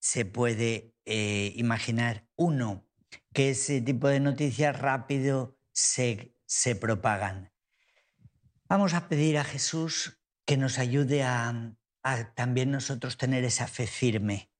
se 0.00 0.24
puede 0.24 0.94
eh, 1.04 1.52
imaginar. 1.56 2.26
Uno, 2.36 2.88
que 3.32 3.50
ese 3.50 3.80
tipo 3.80 4.08
de 4.08 4.20
noticias 4.20 4.78
rápido 4.78 5.56
se, 5.72 6.34
se 6.46 6.74
propagan. 6.74 7.52
Vamos 8.68 8.94
a 8.94 9.08
pedir 9.08 9.38
a 9.38 9.44
Jesús 9.44 10.23
que 10.44 10.56
nos 10.56 10.78
ayude 10.78 11.22
a, 11.22 11.76
también 12.34 12.70
nosotros 12.70 13.16
tener 13.16 13.44
esa 13.44 13.66
fe 13.66 13.86
firme, 13.86 14.50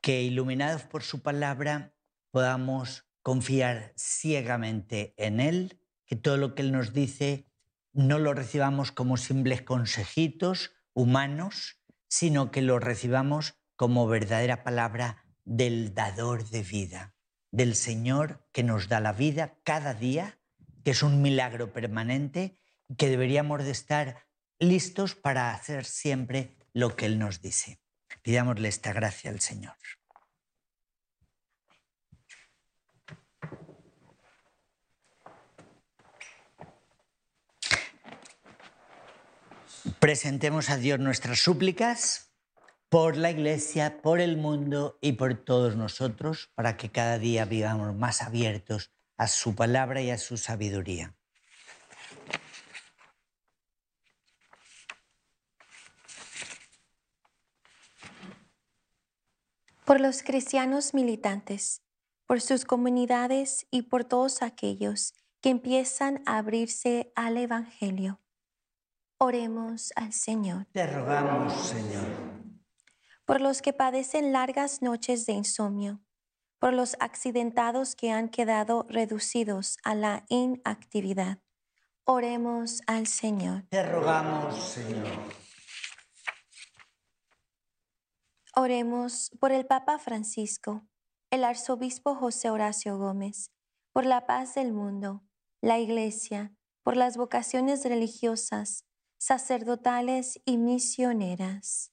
que 0.00 0.22
iluminados 0.22 0.82
por 0.82 1.02
su 1.02 1.22
palabra 1.22 1.94
podamos 2.30 3.06
confiar 3.22 3.92
ciegamente 3.96 5.14
en 5.16 5.40
Él, 5.40 5.80
que 6.06 6.16
todo 6.16 6.36
lo 6.36 6.54
que 6.54 6.62
Él 6.62 6.72
nos 6.72 6.92
dice 6.92 7.50
no 7.92 8.18
lo 8.18 8.34
recibamos 8.34 8.92
como 8.92 9.16
simples 9.16 9.62
consejitos 9.62 10.72
humanos, 10.92 11.80
sino 12.08 12.50
que 12.50 12.60
lo 12.60 12.78
recibamos 12.78 13.54
como 13.76 14.06
verdadera 14.06 14.62
palabra 14.62 15.24
del 15.44 15.94
dador 15.94 16.48
de 16.48 16.62
vida, 16.62 17.14
del 17.50 17.74
Señor 17.74 18.46
que 18.52 18.62
nos 18.62 18.88
da 18.88 19.00
la 19.00 19.12
vida 19.12 19.58
cada 19.64 19.94
día, 19.94 20.38
que 20.84 20.90
es 20.90 21.02
un 21.02 21.22
milagro 21.22 21.72
permanente 21.72 22.58
que 22.98 23.08
deberíamos 23.08 23.64
de 23.64 23.70
estar 23.70 24.26
listos 24.58 25.14
para 25.14 25.52
hacer 25.52 25.84
siempre 25.84 26.56
lo 26.72 26.96
que 26.96 27.06
Él 27.06 27.18
nos 27.18 27.40
dice. 27.40 27.80
Pidámosle 28.22 28.68
esta 28.68 28.92
gracia 28.92 29.30
al 29.30 29.40
Señor. 29.40 29.76
Presentemos 39.98 40.70
a 40.70 40.76
Dios 40.76 40.98
nuestras 40.98 41.38
súplicas 41.38 42.30
por 42.88 43.16
la 43.16 43.30
Iglesia, 43.30 44.02
por 44.02 44.20
el 44.20 44.36
mundo 44.36 44.98
y 45.00 45.12
por 45.12 45.34
todos 45.34 45.76
nosotros, 45.76 46.50
para 46.54 46.76
que 46.76 46.90
cada 46.90 47.18
día 47.18 47.44
vivamos 47.44 47.94
más 47.94 48.22
abiertos 48.22 48.92
a 49.16 49.28
su 49.28 49.54
palabra 49.54 50.00
y 50.00 50.10
a 50.10 50.18
su 50.18 50.36
sabiduría. 50.36 51.16
Por 59.84 60.00
los 60.00 60.22
cristianos 60.22 60.94
militantes, 60.94 61.82
por 62.26 62.40
sus 62.40 62.64
comunidades 62.64 63.66
y 63.70 63.82
por 63.82 64.04
todos 64.04 64.42
aquellos 64.42 65.12
que 65.40 65.50
empiezan 65.50 66.22
a 66.26 66.38
abrirse 66.38 67.12
al 67.14 67.36
Evangelio 67.36 68.20
Oremos 69.18 69.92
al 69.96 70.12
Señor. 70.12 70.66
Te 70.72 70.86
rogamos, 70.86 71.52
Señor. 71.54 72.04
Por 73.24 73.40
los 73.40 73.62
que 73.62 73.72
padecen 73.72 74.32
largas 74.32 74.82
noches 74.82 75.24
de 75.24 75.32
insomnio, 75.32 76.02
por 76.58 76.74
los 76.74 76.96
accidentados 77.00 77.94
que 77.94 78.10
han 78.10 78.28
quedado 78.28 78.84
reducidos 78.88 79.78
a 79.84 79.94
la 79.94 80.24
inactividad. 80.28 81.38
Oremos 82.04 82.82
al 82.86 83.06
Señor. 83.06 83.64
Te 83.70 83.82
rogamos, 83.82 84.62
Señor. 84.62 85.43
Oremos 88.56 89.32
por 89.40 89.50
el 89.50 89.66
Papa 89.66 89.98
Francisco, 89.98 90.86
el 91.30 91.42
Arzobispo 91.42 92.14
José 92.14 92.50
Horacio 92.50 92.96
Gómez, 92.98 93.50
por 93.92 94.06
la 94.06 94.26
paz 94.26 94.54
del 94.54 94.72
mundo, 94.72 95.24
la 95.60 95.80
Iglesia, 95.80 96.52
por 96.84 96.96
las 96.96 97.16
vocaciones 97.16 97.84
religiosas, 97.84 98.84
sacerdotales 99.18 100.40
y 100.44 100.58
misioneras. 100.58 101.90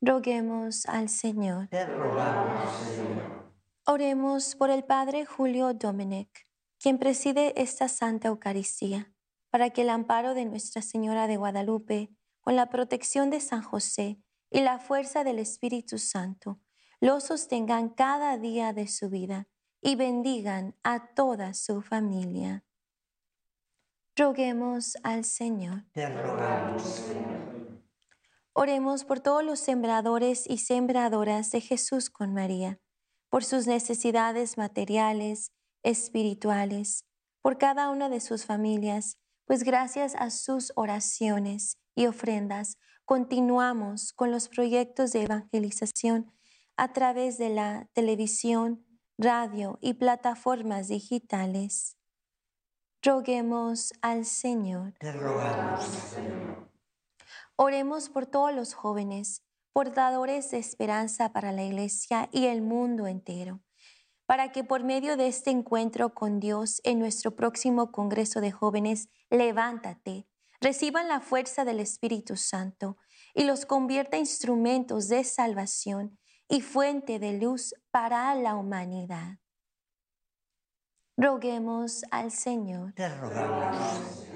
Roguemos 0.00 0.86
al 0.86 1.08
Señor. 1.08 1.68
Te 1.68 1.86
rogamos, 1.86 2.72
Señor. 2.88 3.52
Oremos 3.86 4.56
por 4.56 4.70
el 4.70 4.82
Padre 4.82 5.24
Julio 5.24 5.72
Dominic, 5.72 6.48
quien 6.80 6.98
preside 6.98 7.62
esta 7.62 7.86
Santa 7.86 8.26
Eucaristía, 8.26 9.12
para 9.50 9.70
que 9.70 9.82
el 9.82 9.90
amparo 9.90 10.34
de 10.34 10.46
Nuestra 10.46 10.82
Señora 10.82 11.28
de 11.28 11.36
Guadalupe, 11.36 12.10
con 12.40 12.56
la 12.56 12.70
protección 12.70 13.30
de 13.30 13.38
San 13.38 13.62
José 13.62 14.18
y 14.50 14.60
la 14.60 14.78
fuerza 14.78 15.24
del 15.24 15.38
Espíritu 15.38 15.98
Santo, 15.98 16.60
lo 17.00 17.20
sostengan 17.20 17.88
cada 17.88 18.36
día 18.36 18.72
de 18.72 18.88
su 18.88 19.08
vida 19.08 19.48
y 19.80 19.96
bendigan 19.96 20.76
a 20.82 21.14
toda 21.14 21.54
su 21.54 21.80
familia. 21.80 22.64
Roguemos 24.16 24.96
al 25.02 25.24
Señor. 25.24 25.84
Te 25.92 26.08
rogamos, 26.08 26.82
Señor. 26.82 27.40
Oremos 28.52 29.04
por 29.04 29.20
todos 29.20 29.44
los 29.44 29.60
sembradores 29.60 30.44
y 30.46 30.58
sembradoras 30.58 31.50
de 31.52 31.60
Jesús 31.60 32.10
con 32.10 32.34
María, 32.34 32.80
por 33.30 33.44
sus 33.44 33.66
necesidades 33.66 34.58
materiales, 34.58 35.52
espirituales, 35.82 37.06
por 37.40 37.56
cada 37.56 37.88
una 37.88 38.08
de 38.08 38.20
sus 38.20 38.44
familias, 38.44 39.16
pues 39.46 39.62
gracias 39.62 40.14
a 40.14 40.30
sus 40.30 40.72
oraciones 40.76 41.78
y 41.94 42.06
ofrendas 42.06 42.76
continuamos 43.10 44.12
con 44.12 44.30
los 44.30 44.48
proyectos 44.48 45.10
de 45.10 45.22
evangelización 45.22 46.32
a 46.76 46.92
través 46.92 47.38
de 47.38 47.48
la 47.48 47.88
televisión, 47.92 48.86
radio 49.18 49.80
y 49.80 49.94
plataformas 49.94 50.86
digitales. 50.86 51.98
Roguemos 53.02 53.92
al 54.00 54.24
Señor. 54.24 54.92
Te 55.00 55.10
rogamos, 55.10 55.82
Señor. 55.86 56.70
Oremos 57.56 58.08
por 58.10 58.26
todos 58.26 58.54
los 58.54 58.74
jóvenes, 58.74 59.42
portadores 59.72 60.52
de 60.52 60.58
esperanza 60.58 61.32
para 61.32 61.50
la 61.50 61.64
Iglesia 61.64 62.28
y 62.30 62.46
el 62.46 62.62
mundo 62.62 63.08
entero, 63.08 63.60
para 64.24 64.52
que 64.52 64.62
por 64.62 64.84
medio 64.84 65.16
de 65.16 65.26
este 65.26 65.50
encuentro 65.50 66.14
con 66.14 66.38
Dios 66.38 66.80
en 66.84 67.00
nuestro 67.00 67.34
próximo 67.34 67.90
Congreso 67.90 68.40
de 68.40 68.52
Jóvenes, 68.52 69.08
levántate, 69.30 70.29
reciban 70.60 71.08
la 71.08 71.20
fuerza 71.20 71.64
del 71.64 71.80
Espíritu 71.80 72.36
Santo 72.36 72.96
y 73.34 73.44
los 73.44 73.66
convierta 73.66 74.16
en 74.16 74.22
instrumentos 74.22 75.08
de 75.08 75.24
salvación 75.24 76.18
y 76.48 76.60
fuente 76.60 77.18
de 77.18 77.38
luz 77.38 77.74
para 77.90 78.34
la 78.34 78.56
humanidad. 78.56 79.38
Roguemos 81.16 82.02
al 82.10 82.30
Señor. 82.30 82.92
Te 82.94 83.08
rogamos. 83.08 84.26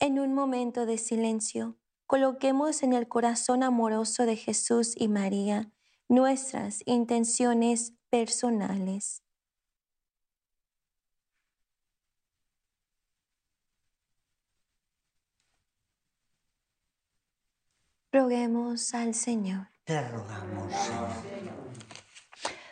En 0.00 0.18
un 0.18 0.34
momento 0.34 0.86
de 0.86 0.96
silencio, 0.96 1.78
coloquemos 2.06 2.82
en 2.82 2.92
el 2.92 3.08
corazón 3.08 3.62
amoroso 3.62 4.26
de 4.26 4.36
Jesús 4.36 4.94
y 4.96 5.08
María 5.08 5.70
nuestras 6.08 6.82
intenciones 6.86 7.94
personales. 8.08 9.22
Roguemos 18.10 18.94
al 18.94 19.14
Señor. 19.14 19.68
Te 19.84 20.00
rogamos, 20.08 20.72
Señor. 20.72 21.68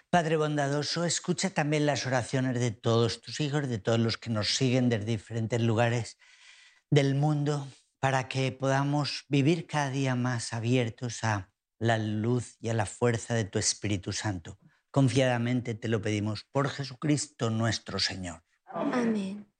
Padre 0.08 0.36
bondadoso, 0.36 1.04
escucha 1.04 1.50
también 1.50 1.84
las 1.84 2.06
oraciones 2.06 2.58
de 2.58 2.70
todos 2.70 3.20
tus 3.20 3.40
hijos, 3.40 3.68
de 3.68 3.78
todos 3.78 3.98
los 3.98 4.16
que 4.16 4.30
nos 4.30 4.56
siguen 4.56 4.88
desde 4.88 5.04
diferentes 5.04 5.60
lugares 5.60 6.16
del 6.90 7.14
mundo, 7.16 7.68
para 8.00 8.28
que 8.28 8.50
podamos 8.50 9.26
vivir 9.28 9.66
cada 9.66 9.90
día 9.90 10.14
más 10.14 10.54
abiertos 10.54 11.22
a 11.22 11.50
la 11.78 11.98
luz 11.98 12.56
y 12.60 12.70
a 12.70 12.74
la 12.74 12.86
fuerza 12.86 13.34
de 13.34 13.44
tu 13.44 13.58
Espíritu 13.58 14.12
Santo. 14.12 14.58
Confiadamente 14.90 15.74
te 15.74 15.88
lo 15.88 16.00
pedimos 16.00 16.44
por 16.50 16.70
Jesucristo 16.70 17.50
nuestro 17.50 17.98
Señor. 17.98 18.42
Amén. 18.64 18.94
Al 18.94 19.55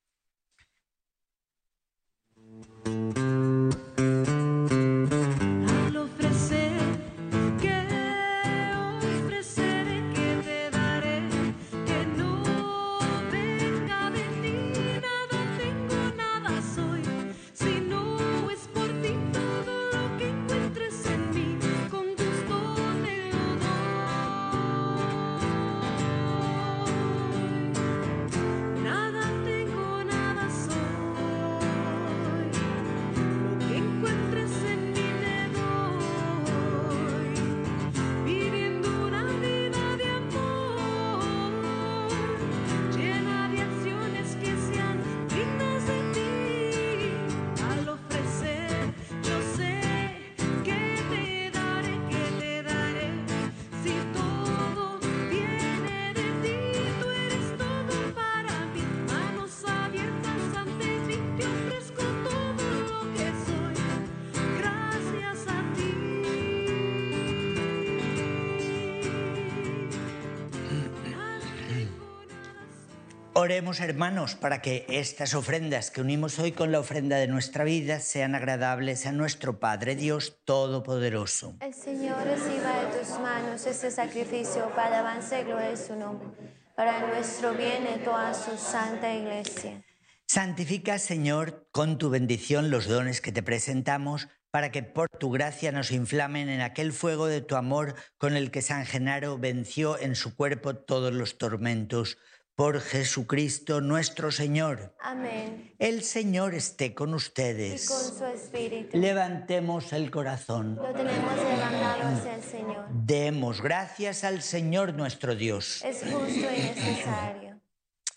Oremos, 73.47 73.79
hermanos, 73.79 74.35
para 74.35 74.61
que 74.61 74.85
estas 74.89 75.33
ofrendas 75.35 75.93
que 75.93 76.01
unimos 76.01 76.41
hoy 76.41 76.51
con 76.51 76.73
la 76.73 76.81
ofrenda 76.81 77.17
de 77.19 77.29
nuestra 77.29 77.63
vida 77.63 78.01
sean 78.01 78.35
agradables 78.35 79.07
a 79.07 79.13
nuestro 79.13 79.61
Padre 79.61 79.95
Dios 79.95 80.41
Todopoderoso. 80.45 81.55
El 81.61 81.73
Señor 81.73 82.25
reciba 82.25 82.83
de 82.83 82.99
tus 82.99 83.11
manos 83.21 83.65
este 83.65 83.93
sacrificio 83.93 84.69
para 84.75 84.99
avance 84.99 85.43
y 85.43 85.45
gloria 85.45 85.69
de 85.69 85.77
su 85.77 85.95
nombre, 85.95 86.27
para 86.75 87.07
nuestro 87.07 87.55
bien 87.55 87.87
y 87.95 88.03
toda 88.03 88.35
su 88.35 88.59
santa 88.59 89.15
iglesia. 89.15 89.81
Santifica, 90.27 90.99
Señor, 90.99 91.69
con 91.71 91.99
tu 91.99 92.11
bendición 92.11 92.73
los 92.73 92.89
dones 92.89 93.21
que 93.21 93.31
te 93.31 93.45
presentamos, 93.45 94.27
para 94.51 94.73
que 94.73 94.83
por 94.83 95.09
tu 95.09 95.31
gracia 95.31 95.71
nos 95.71 95.93
inflamen 95.93 96.49
en 96.49 96.63
aquel 96.63 96.93
fuego 96.93 97.27
de 97.27 97.43
tu 97.43 97.55
amor 97.55 97.95
con 98.19 98.37
el 98.37 98.51
que 98.51 98.63
San 98.63 98.87
Genaro 98.87 99.39
venció 99.39 100.01
en 100.01 100.17
su 100.17 100.35
cuerpo 100.35 100.75
todos 100.75 101.13
los 101.13 101.39
tormentos. 101.39 102.19
Por 102.57 102.81
Jesucristo 102.81 103.83
nuestro 103.83 104.33
Señor. 104.33 104.97
Amén. 105.01 105.75
El 105.79 106.03
Señor 106.03 106.55
esté 106.55 106.95
con 106.95 107.11
Y 107.11 107.15
ustedes. 107.15 107.87
con 107.87 108.19
su 108.19 108.25
espíritu. 108.25 108.97
Levantemos 108.97 109.93
el 109.93 110.11
corazón. 110.11 110.77
Lo 110.77 110.91
tenemos 110.95 111.37
levantado 111.37 112.17
hacia 112.17 112.35
el 112.35 112.43
Señor. 112.43 112.87
Demos 112.91 113.61
gracias 113.61 114.25
al 114.25 114.41
Señor 114.41 114.95
nuestro 114.95 115.35
Dios. 115.35 115.85
Es 115.85 115.99
justo 115.99 116.27
y 116.31 116.63
necesario. 116.63 117.61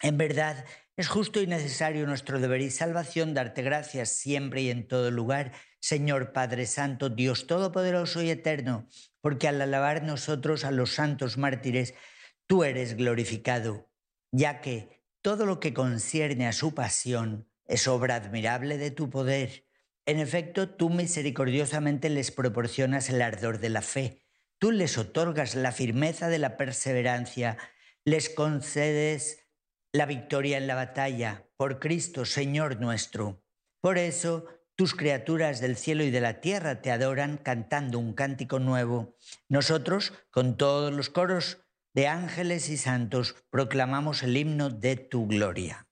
En 0.01 0.17
verdad, 0.17 0.63
es 0.95 1.09
justo 1.09 1.41
y 1.41 1.47
necesario 1.47 2.07
nuestro 2.07 2.39
deber 2.39 2.61
y 2.61 2.71
salvación 2.71 3.33
darte 3.33 3.61
gracias 3.61 4.07
siempre 4.07 4.61
y 4.61 4.69
en 4.69 4.87
todo 4.87 5.11
lugar, 5.11 5.51
Señor 5.81 6.31
Padre 6.31 6.65
Santo, 6.65 7.09
Dios 7.09 7.45
Todopoderoso 7.45 8.21
y 8.21 8.29
Eterno, 8.29 8.87
porque 9.19 9.49
al 9.49 9.61
alabar 9.61 10.03
nosotros 10.03 10.63
a 10.63 10.71
los 10.71 10.93
santos 10.93 11.37
mártires, 11.37 11.93
tú 12.47 12.63
eres 12.63 12.95
glorificado, 12.95 13.88
ya 14.31 14.61
que 14.61 15.03
todo 15.21 15.45
lo 15.45 15.59
que 15.59 15.73
concierne 15.73 16.47
a 16.47 16.53
su 16.53 16.73
pasión 16.73 17.49
es 17.65 17.87
obra 17.87 18.15
admirable 18.15 18.77
de 18.77 18.91
tu 18.91 19.09
poder. 19.09 19.65
En 20.05 20.19
efecto, 20.19 20.69
tú 20.69 20.89
misericordiosamente 20.89 22.09
les 22.09 22.31
proporcionas 22.31 23.09
el 23.09 23.21
ardor 23.21 23.59
de 23.59 23.69
la 23.69 23.81
fe, 23.81 24.23
tú 24.57 24.71
les 24.71 24.97
otorgas 24.97 25.55
la 25.55 25.71
firmeza 25.71 26.29
de 26.29 26.39
la 26.39 26.57
perseverancia, 26.57 27.57
les 28.05 28.29
concedes 28.29 29.45
la 29.91 30.05
victoria 30.05 30.57
en 30.57 30.67
la 30.67 30.75
batalla 30.75 31.45
por 31.57 31.79
Cristo, 31.79 32.25
Señor 32.25 32.79
nuestro. 32.79 33.43
Por 33.81 33.97
eso, 33.97 34.45
tus 34.75 34.95
criaturas 34.95 35.59
del 35.59 35.75
cielo 35.75 36.03
y 36.03 36.09
de 36.09 36.21
la 36.21 36.41
tierra 36.41 36.81
te 36.81 36.91
adoran 36.91 37.37
cantando 37.37 37.99
un 37.99 38.13
cántico 38.13 38.59
nuevo. 38.59 39.15
Nosotros, 39.47 40.13
con 40.31 40.57
todos 40.57 40.93
los 40.93 41.09
coros 41.09 41.57
de 41.93 42.07
ángeles 42.07 42.69
y 42.69 42.77
santos, 42.77 43.35
proclamamos 43.49 44.23
el 44.23 44.37
himno 44.37 44.69
de 44.69 44.95
tu 44.95 45.27
gloria. 45.27 45.88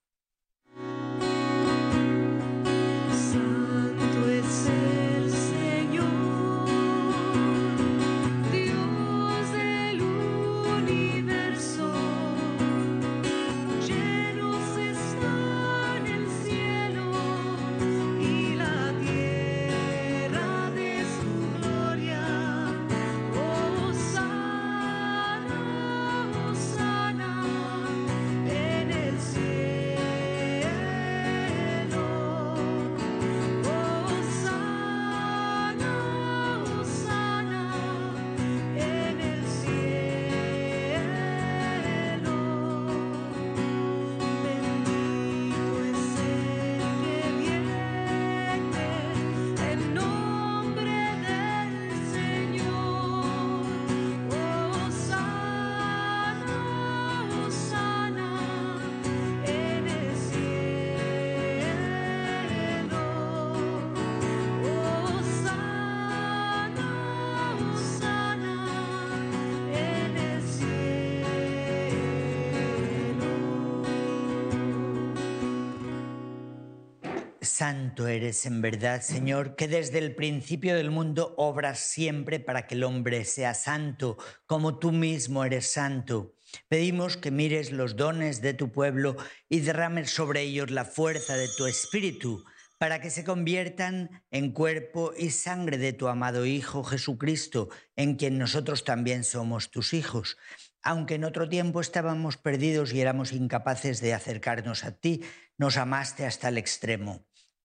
Santo 77.57 78.07
eres 78.07 78.45
en 78.45 78.61
verdad, 78.61 79.01
Señor, 79.01 79.55
que 79.55 79.67
desde 79.67 79.97
el 79.97 80.13
principio 80.13 80.75
del 80.75 80.91
mundo 80.91 81.33
obras 81.37 81.79
siempre 81.79 82.39
para 82.39 82.67
que 82.67 82.75
el 82.75 82.83
hombre 82.83 83.25
sea 83.25 83.55
santo, 83.55 84.15
como 84.45 84.77
tú 84.77 84.91
mismo 84.91 85.43
eres 85.43 85.71
santo. 85.71 86.35
Pedimos 86.67 87.17
que 87.17 87.31
mires 87.31 87.71
los 87.71 87.95
dones 87.95 88.43
de 88.43 88.53
tu 88.53 88.71
pueblo 88.71 89.17
y 89.49 89.61
derrames 89.61 90.11
sobre 90.11 90.41
ellos 90.41 90.69
la 90.69 90.85
fuerza 90.85 91.35
de 91.35 91.47
tu 91.57 91.65
espíritu, 91.65 92.45
para 92.77 93.01
que 93.01 93.09
se 93.09 93.23
conviertan 93.23 94.23
en 94.29 94.51
cuerpo 94.51 95.13
y 95.17 95.31
sangre 95.31 95.79
de 95.79 95.93
tu 95.93 96.09
amado 96.09 96.45
Hijo 96.45 96.83
Jesucristo, 96.83 97.69
en 97.95 98.17
quien 98.17 98.37
nosotros 98.37 98.83
también 98.83 99.23
somos 99.23 99.71
tus 99.71 99.95
hijos. 99.95 100.37
Aunque 100.83 101.15
en 101.15 101.23
otro 101.23 101.49
tiempo 101.49 101.81
estábamos 101.81 102.37
perdidos 102.37 102.93
y 102.93 103.01
éramos 103.01 103.33
incapaces 103.33 103.99
de 103.99 104.13
acercarnos 104.13 104.83
a 104.83 104.91
ti, 104.91 105.23
nos 105.57 105.77
amaste 105.77 106.23
hasta 106.27 106.49
el 106.49 106.59
extremo. 106.59 107.26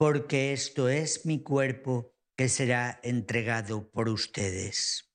porque 0.00 0.54
esto 0.54 0.88
es 0.88 1.26
mi 1.26 1.42
cuerpo 1.42 2.14
que 2.34 2.48
será 2.48 2.98
entregado 3.02 3.90
por 3.90 4.08
ustedes. 4.08 5.12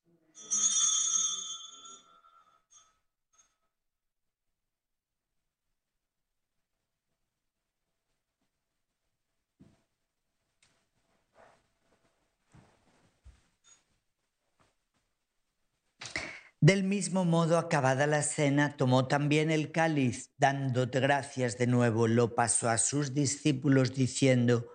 Del 16.62 16.84
mismo 16.84 17.26
modo, 17.26 17.58
acabada 17.58 18.06
la 18.06 18.22
cena, 18.22 18.78
tomó 18.78 19.08
también 19.08 19.50
el 19.50 19.72
cáliz, 19.72 20.32
dándote 20.38 21.00
gracias 21.00 21.58
de 21.58 21.66
nuevo, 21.66 22.08
lo 22.08 22.36
pasó 22.36 22.70
a 22.70 22.78
sus 22.78 23.16
discípulos 23.16 23.94
diciendo, 23.94 24.75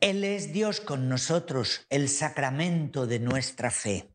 Él 0.00 0.22
es 0.22 0.52
Dios 0.52 0.80
con 0.80 1.08
nosotros, 1.08 1.84
el 1.90 2.08
sacramento 2.08 3.08
de 3.08 3.18
nuestra 3.18 3.72
fe. 3.72 4.12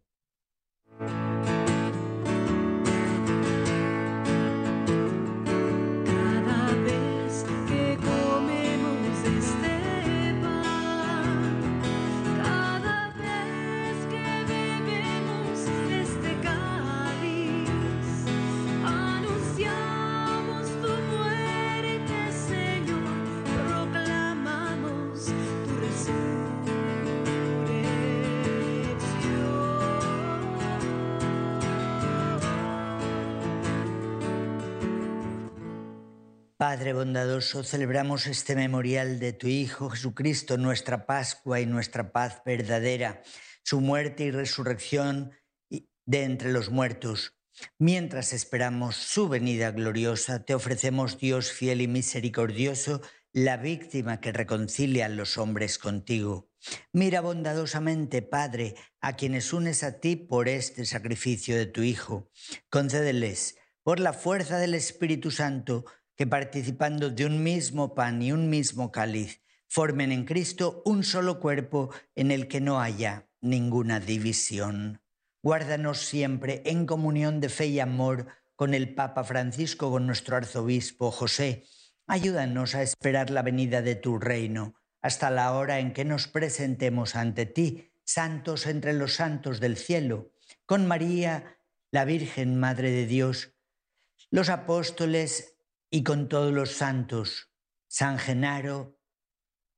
Padre 36.63 36.93
bondadoso, 36.93 37.61
celebramos 37.61 38.25
este 38.25 38.55
memorial 38.55 39.19
de 39.19 39.33
tu 39.33 39.47
Hijo 39.47 39.89
Jesucristo, 39.89 40.55
nuestra 40.57 41.05
Pascua 41.05 41.59
y 41.59 41.65
nuestra 41.65 42.13
paz 42.13 42.41
verdadera, 42.45 43.21
su 43.65 43.81
muerte 43.81 44.23
y 44.23 44.31
resurrección 44.31 45.33
de 45.69 46.23
entre 46.23 46.53
los 46.53 46.69
muertos. 46.69 47.35
Mientras 47.79 48.31
esperamos 48.31 48.95
su 48.95 49.27
venida 49.27 49.71
gloriosa, 49.71 50.45
te 50.45 50.55
ofrecemos, 50.55 51.19
Dios 51.19 51.51
fiel 51.51 51.81
y 51.81 51.89
misericordioso, 51.89 53.01
la 53.33 53.57
víctima 53.57 54.21
que 54.21 54.31
reconcilia 54.31 55.07
a 55.07 55.09
los 55.09 55.37
hombres 55.37 55.77
contigo. 55.77 56.49
Mira 56.93 57.19
bondadosamente, 57.19 58.21
Padre, 58.21 58.75
a 59.01 59.17
quienes 59.17 59.51
unes 59.51 59.83
a 59.83 59.99
ti 59.99 60.15
por 60.15 60.47
este 60.47 60.85
sacrificio 60.85 61.57
de 61.57 61.65
tu 61.65 61.81
Hijo. 61.81 62.31
Concédeles, 62.69 63.57
por 63.83 63.99
la 63.99 64.13
fuerza 64.13 64.59
del 64.59 64.75
Espíritu 64.75 65.29
Santo, 65.29 65.83
que 66.15 66.27
participando 66.27 67.09
de 67.09 67.25
un 67.25 67.43
mismo 67.43 67.95
pan 67.95 68.21
y 68.21 68.31
un 68.31 68.49
mismo 68.49 68.91
cáliz, 68.91 69.41
formen 69.67 70.11
en 70.11 70.25
Cristo 70.25 70.81
un 70.85 71.03
solo 71.03 71.39
cuerpo 71.39 71.89
en 72.15 72.31
el 72.31 72.47
que 72.47 72.61
no 72.61 72.79
haya 72.79 73.27
ninguna 73.41 73.99
división. 73.99 75.01
Guárdanos 75.41 75.99
siempre 75.99 76.61
en 76.65 76.85
comunión 76.85 77.41
de 77.41 77.49
fe 77.49 77.67
y 77.67 77.79
amor 77.79 78.27
con 78.55 78.73
el 78.73 78.93
Papa 78.93 79.23
Francisco, 79.23 79.91
con 79.91 80.05
nuestro 80.05 80.37
arzobispo 80.37 81.11
José. 81.11 81.65
Ayúdanos 82.07 82.75
a 82.75 82.83
esperar 82.83 83.29
la 83.29 83.41
venida 83.41 83.81
de 83.81 83.95
tu 83.95 84.19
reino 84.19 84.75
hasta 85.01 85.29
la 85.29 85.51
hora 85.53 85.79
en 85.79 85.91
que 85.91 86.05
nos 86.05 86.27
presentemos 86.27 87.15
ante 87.15 87.45
ti, 87.45 87.91
santos 88.05 88.65
entre 88.65 88.93
los 88.93 89.15
santos 89.15 89.59
del 89.59 89.75
cielo, 89.75 90.31
con 90.65 90.87
María, 90.87 91.57
la 91.91 92.05
Virgen 92.05 92.57
Madre 92.57 92.91
de 92.91 93.05
Dios, 93.05 93.53
los 94.31 94.49
apóstoles 94.49 95.52
y 95.93 96.01
con 96.01 96.27
todos 96.27 96.51
los 96.51 96.71
santos, 96.71 97.51
San 97.87 98.17
Genaro 98.17 98.99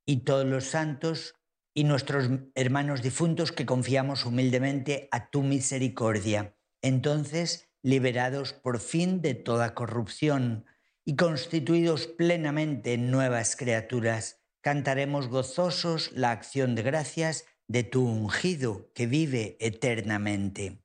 y 0.06 0.24
todos 0.24 0.46
los 0.46 0.64
santos 0.64 1.36
y 1.74 1.84
nuestros 1.84 2.30
hermanos 2.56 3.02
difuntos 3.02 3.52
que 3.52 3.66
confiamos 3.66 4.26
humildemente 4.26 5.10
a 5.12 5.30
tu 5.30 5.44
misericordia. 5.44 6.56
Entonces, 6.82 7.70
liberados 7.82 8.54
por 8.54 8.80
fin 8.80 9.22
de 9.22 9.34
toda 9.34 9.74
corrupción 9.74 10.66
y 11.04 11.18
constituidos 11.18 12.08
plenamente 12.08 12.94
en 12.94 13.12
nuevas 13.12 13.58
criaturas, 13.58 14.42
cantaremos 14.62 15.28
gozosos 15.28 16.14
la 16.14 16.32
acción 16.32 16.76
de 16.76 16.84
gracias 16.84 17.44
de 17.68 17.84
tu 17.84 18.08
ungido 18.08 18.90
que 18.94 19.06
vive 19.06 19.58
eternamente. 19.60 20.85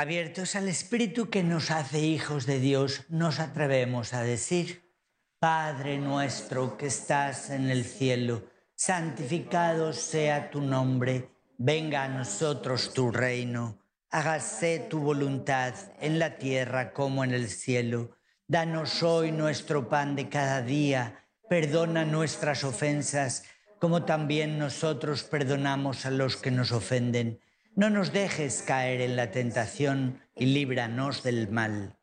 Abiertos 0.00 0.54
al 0.54 0.68
Espíritu 0.68 1.28
que 1.28 1.42
nos 1.42 1.72
hace 1.72 1.98
hijos 1.98 2.46
de 2.46 2.60
Dios, 2.60 3.02
nos 3.08 3.40
atrevemos 3.40 4.14
a 4.14 4.22
decir, 4.22 4.94
Padre 5.40 5.98
nuestro 5.98 6.76
que 6.76 6.86
estás 6.86 7.50
en 7.50 7.68
el 7.68 7.84
cielo, 7.84 8.44
santificado 8.76 9.92
sea 9.92 10.50
tu 10.50 10.60
nombre, 10.60 11.30
venga 11.56 12.04
a 12.04 12.08
nosotros 12.08 12.94
tu 12.94 13.10
reino, 13.10 13.76
hágase 14.08 14.86
tu 14.88 15.00
voluntad 15.00 15.74
en 16.00 16.20
la 16.20 16.36
tierra 16.36 16.92
como 16.92 17.24
en 17.24 17.32
el 17.32 17.48
cielo. 17.48 18.12
Danos 18.46 19.02
hoy 19.02 19.32
nuestro 19.32 19.88
pan 19.88 20.14
de 20.14 20.28
cada 20.28 20.62
día, 20.62 21.26
perdona 21.48 22.04
nuestras 22.04 22.62
ofensas 22.62 23.42
como 23.80 24.04
también 24.04 24.60
nosotros 24.60 25.24
perdonamos 25.24 26.06
a 26.06 26.12
los 26.12 26.36
que 26.36 26.52
nos 26.52 26.70
ofenden 26.70 27.40
No 27.78 27.90
nos 27.90 28.12
dejes 28.12 28.64
caer 28.66 29.00
en 29.00 29.14
la 29.14 29.30
tentación 29.30 30.20
y 30.34 30.46
líbranos 30.46 31.22
del 31.22 31.48
mal. 31.48 31.96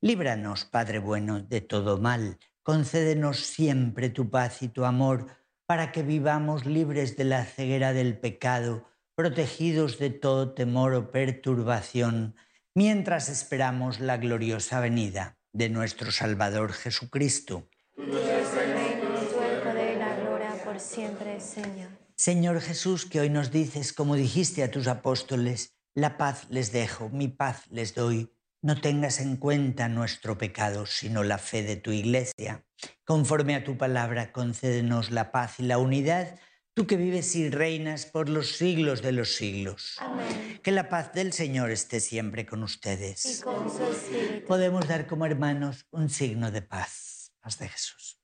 Líbranos, 0.00 0.64
Padre 0.64 1.00
bueno, 1.00 1.42
de 1.42 1.60
todo 1.60 1.98
mal. 1.98 2.38
Concédenos 2.62 3.40
siempre 3.40 4.08
tu 4.08 4.30
paz 4.30 4.62
y 4.62 4.68
tu 4.68 4.86
amor, 4.86 5.26
para 5.66 5.92
que 5.92 6.02
vivamos 6.02 6.64
libres 6.64 7.18
de 7.18 7.24
la 7.24 7.44
ceguera 7.44 7.92
del 7.92 8.16
pecado, 8.16 8.88
protegidos 9.14 9.98
de 9.98 10.08
todo 10.08 10.54
temor 10.54 10.94
o 10.94 11.10
perturbación, 11.10 12.34
mientras 12.74 13.28
esperamos 13.28 14.00
la 14.00 14.16
gloriosa 14.16 14.80
venida 14.80 15.36
de 15.52 15.68
nuestro 15.68 16.10
Salvador 16.10 16.72
Jesucristo. 16.72 17.68
Tuyo 17.94 18.18
el 18.18 18.72
reino, 18.72 19.20
el 19.20 19.58
poder 19.58 19.94
y 19.94 19.98
la 19.98 20.16
gloria 20.20 20.54
por 20.64 20.80
siempre, 20.80 21.38
Señor. 21.38 22.07
Señor 22.18 22.60
Jesús, 22.60 23.06
que 23.06 23.20
hoy 23.20 23.30
nos 23.30 23.52
dices, 23.52 23.92
como 23.92 24.16
dijiste 24.16 24.64
a 24.64 24.72
tus 24.72 24.88
apóstoles, 24.88 25.76
la 25.94 26.16
paz 26.16 26.48
les 26.50 26.72
dejo, 26.72 27.10
mi 27.10 27.28
paz 27.28 27.62
les 27.70 27.94
doy. 27.94 28.34
No 28.60 28.80
tengas 28.80 29.20
en 29.20 29.36
cuenta 29.36 29.88
nuestro 29.88 30.36
pecado, 30.36 30.84
sino 30.84 31.22
la 31.22 31.38
fe 31.38 31.62
de 31.62 31.76
tu 31.76 31.92
iglesia. 31.92 32.66
Conforme 33.04 33.54
a 33.54 33.62
tu 33.62 33.78
palabra, 33.78 34.32
concédenos 34.32 35.12
la 35.12 35.30
paz 35.30 35.60
y 35.60 35.62
la 35.62 35.78
unidad, 35.78 36.40
tú 36.74 36.88
que 36.88 36.96
vives 36.96 37.36
y 37.36 37.50
reinas 37.50 38.06
por 38.06 38.28
los 38.28 38.56
siglos 38.56 39.00
de 39.00 39.12
los 39.12 39.36
siglos. 39.36 39.94
Amén. 40.00 40.58
Que 40.60 40.72
la 40.72 40.88
paz 40.88 41.12
del 41.12 41.32
Señor 41.32 41.70
esté 41.70 42.00
siempre 42.00 42.46
con 42.46 42.62
Y 42.62 42.64
ustedes. 42.64 43.42
con 43.44 43.70
su. 43.70 44.44
Podemos 44.48 44.88
dar 44.88 45.06
como 45.06 45.24
hermanos 45.24 45.86
un 45.92 46.10
signo 46.10 46.50
de 46.50 46.62
paz. 46.62 47.32
Paz 47.40 47.60
de 47.60 47.68
Jesús. 47.68 48.17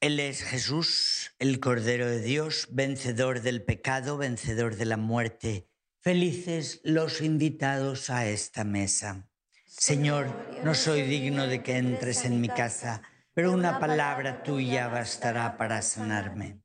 Él 0.00 0.20
es 0.20 0.44
Jesús, 0.44 1.32
el 1.40 1.58
Cordero 1.58 2.06
de 2.06 2.20
Dios, 2.20 2.68
vencedor 2.70 3.42
del 3.42 3.64
pecado, 3.64 4.16
vencedor 4.16 4.76
de 4.76 4.84
la 4.84 4.96
muerte. 4.96 5.66
Felices 6.00 6.80
los 6.84 7.20
invitados 7.20 8.08
a 8.08 8.28
esta 8.28 8.62
mesa. 8.62 9.28
Señor, 9.66 10.28
no 10.62 10.74
soy 10.74 11.02
digno 11.02 11.48
de 11.48 11.64
que 11.64 11.78
entres 11.78 12.24
en 12.24 12.40
mi 12.40 12.48
casa, 12.48 13.02
pero 13.34 13.50
una 13.50 13.80
palabra 13.80 14.44
tuya 14.44 14.86
bastará 14.86 15.56
para 15.56 15.82
sanarme. 15.82 16.60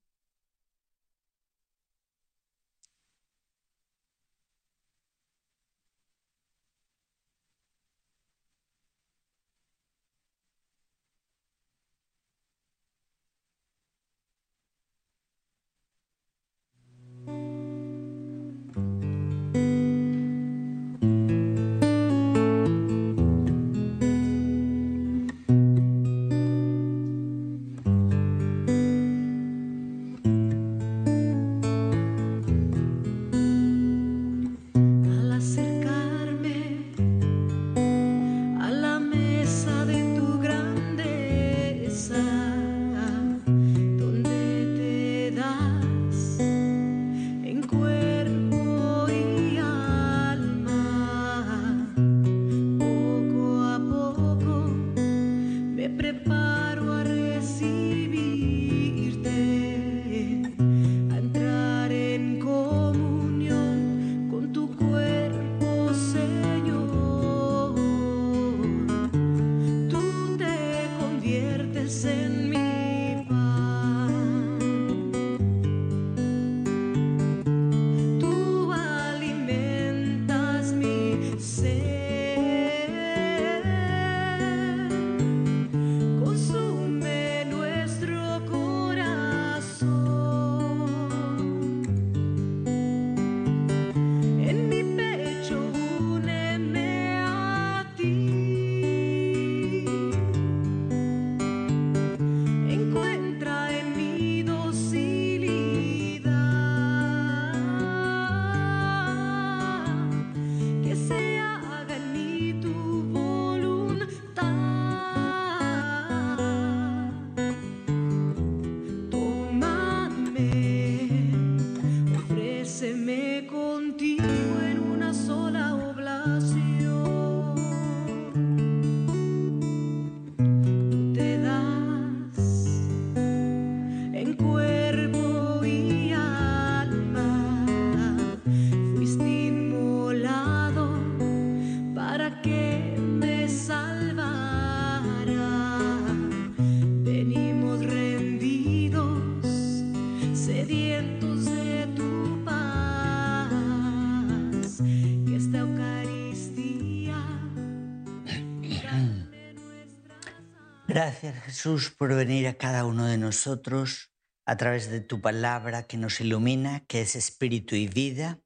Gracias 160.93 161.43
Jesús 161.45 161.89
por 161.89 162.13
venir 162.13 162.47
a 162.47 162.53
cada 162.53 162.85
uno 162.85 163.07
de 163.07 163.17
nosotros 163.17 164.13
a 164.45 164.57
través 164.57 164.91
de 164.91 165.01
tu 165.01 165.21
palabra 165.21 165.87
que 165.87 165.97
nos 165.97 166.21
ilumina, 166.21 166.85
que 166.85 167.01
es 167.01 167.15
espíritu 167.15 167.73
y 167.73 167.87
vida. 167.87 168.41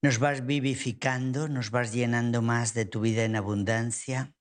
Nos 0.00 0.20
vas 0.20 0.46
vivificando, 0.46 1.48
nos 1.48 1.72
vas 1.72 1.92
llenando 1.92 2.40
más 2.40 2.72
de 2.72 2.84
tu 2.84 3.00
vida 3.00 3.24
en 3.24 3.34
abundancia. 3.34 4.32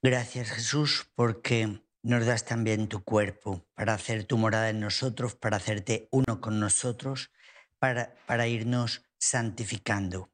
Gracias 0.00 0.50
Jesús 0.50 1.12
porque 1.14 1.84
nos 2.02 2.24
das 2.24 2.46
también 2.46 2.88
tu 2.88 3.04
cuerpo 3.04 3.68
para 3.74 3.92
hacer 3.92 4.24
tu 4.24 4.38
morada 4.38 4.70
en 4.70 4.80
nosotros, 4.80 5.34
para 5.34 5.58
hacerte 5.58 6.08
uno 6.10 6.40
con 6.40 6.58
nosotros, 6.58 7.30
para, 7.78 8.14
para 8.24 8.46
irnos 8.46 9.04
santificando. 9.18 10.32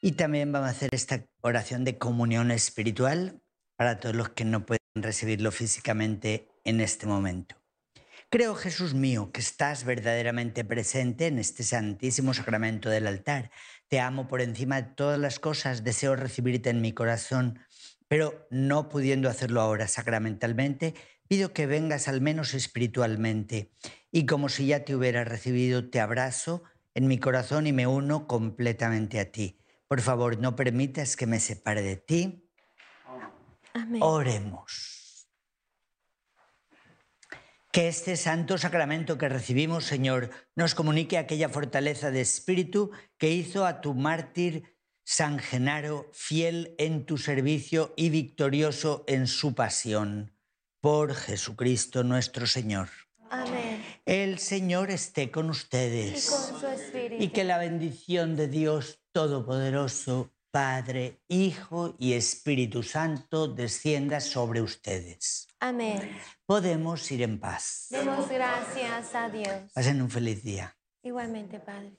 Y 0.00 0.12
también 0.12 0.50
vamos 0.52 0.68
a 0.68 0.72
hacer 0.72 0.88
esta 0.94 1.26
oración 1.42 1.84
de 1.84 1.98
comunión 1.98 2.50
espiritual 2.50 3.43
para 3.76 3.98
todos 3.98 4.14
los 4.14 4.30
que 4.30 4.44
no 4.44 4.66
pueden 4.66 4.80
recibirlo 4.94 5.50
físicamente 5.52 6.48
en 6.64 6.80
este 6.80 7.06
momento. 7.06 7.56
Creo, 8.30 8.54
Jesús 8.54 8.94
mío, 8.94 9.30
que 9.32 9.40
estás 9.40 9.84
verdaderamente 9.84 10.64
presente 10.64 11.28
en 11.28 11.38
este 11.38 11.62
santísimo 11.62 12.34
sacramento 12.34 12.90
del 12.90 13.06
altar. 13.06 13.50
Te 13.88 14.00
amo 14.00 14.26
por 14.26 14.40
encima 14.40 14.82
de 14.82 14.90
todas 14.94 15.20
las 15.20 15.38
cosas, 15.38 15.84
deseo 15.84 16.16
recibirte 16.16 16.70
en 16.70 16.80
mi 16.80 16.92
corazón, 16.92 17.60
pero 18.08 18.46
no 18.50 18.88
pudiendo 18.88 19.28
hacerlo 19.28 19.60
ahora 19.60 19.86
sacramentalmente, 19.86 20.94
pido 21.28 21.52
que 21.52 21.66
vengas 21.66 22.08
al 22.08 22.20
menos 22.20 22.54
espiritualmente. 22.54 23.70
Y 24.10 24.26
como 24.26 24.48
si 24.48 24.66
ya 24.66 24.84
te 24.84 24.96
hubiera 24.96 25.24
recibido, 25.24 25.88
te 25.90 26.00
abrazo 26.00 26.64
en 26.94 27.06
mi 27.06 27.18
corazón 27.18 27.66
y 27.66 27.72
me 27.72 27.86
uno 27.86 28.26
completamente 28.26 29.20
a 29.20 29.30
ti. 29.30 29.60
Por 29.86 30.00
favor, 30.00 30.38
no 30.38 30.56
permitas 30.56 31.16
que 31.16 31.26
me 31.26 31.40
separe 31.40 31.82
de 31.82 31.96
ti. 31.96 32.43
Amén. 33.74 34.00
Oremos. 34.02 35.28
Que 37.72 37.88
este 37.88 38.16
santo 38.16 38.56
sacramento 38.56 39.18
que 39.18 39.28
recibimos, 39.28 39.84
Señor, 39.84 40.30
nos 40.54 40.76
comunique 40.76 41.18
aquella 41.18 41.48
fortaleza 41.48 42.12
de 42.12 42.20
espíritu 42.20 42.92
que 43.18 43.32
hizo 43.32 43.66
a 43.66 43.80
tu 43.80 43.94
mártir 43.94 44.78
San 45.04 45.38
Genaro 45.38 46.08
fiel 46.12 46.74
en 46.78 47.04
tu 47.04 47.18
servicio 47.18 47.92
y 47.96 48.10
victorioso 48.10 49.04
en 49.06 49.26
su 49.26 49.54
pasión. 49.54 50.32
Por 50.80 51.14
Jesucristo 51.14 52.04
nuestro 52.04 52.46
Señor. 52.46 52.88
Amén. 53.28 53.84
El 54.06 54.38
Señor 54.38 54.90
esté 54.90 55.30
con 55.30 55.46
Y 55.46 55.50
ustedes. 55.50 56.30
con 56.30 56.60
su 56.60 56.66
espíritu. 56.68 57.22
Y 57.22 57.28
que 57.30 57.42
la 57.44 57.58
bendición 57.58 58.36
de 58.36 58.48
Dios 58.48 59.00
Todopoderoso, 59.12 60.33
Padre, 60.54 61.20
Hijo 61.26 61.96
y 61.98 62.12
Espíritu 62.12 62.84
Santo 62.84 63.48
descienda 63.48 64.20
sobre 64.20 64.62
ustedes. 64.62 65.48
Amén. 65.58 66.16
Podemos 66.46 67.10
ir 67.10 67.22
en 67.22 67.40
paz. 67.40 67.88
Demos 67.90 68.28
gracias 68.28 69.16
a 69.16 69.28
Dios. 69.28 69.72
Pasen 69.74 70.00
un 70.00 70.08
feliz 70.08 70.44
día. 70.44 70.76
Igualmente, 71.02 71.58
Padre. 71.58 71.98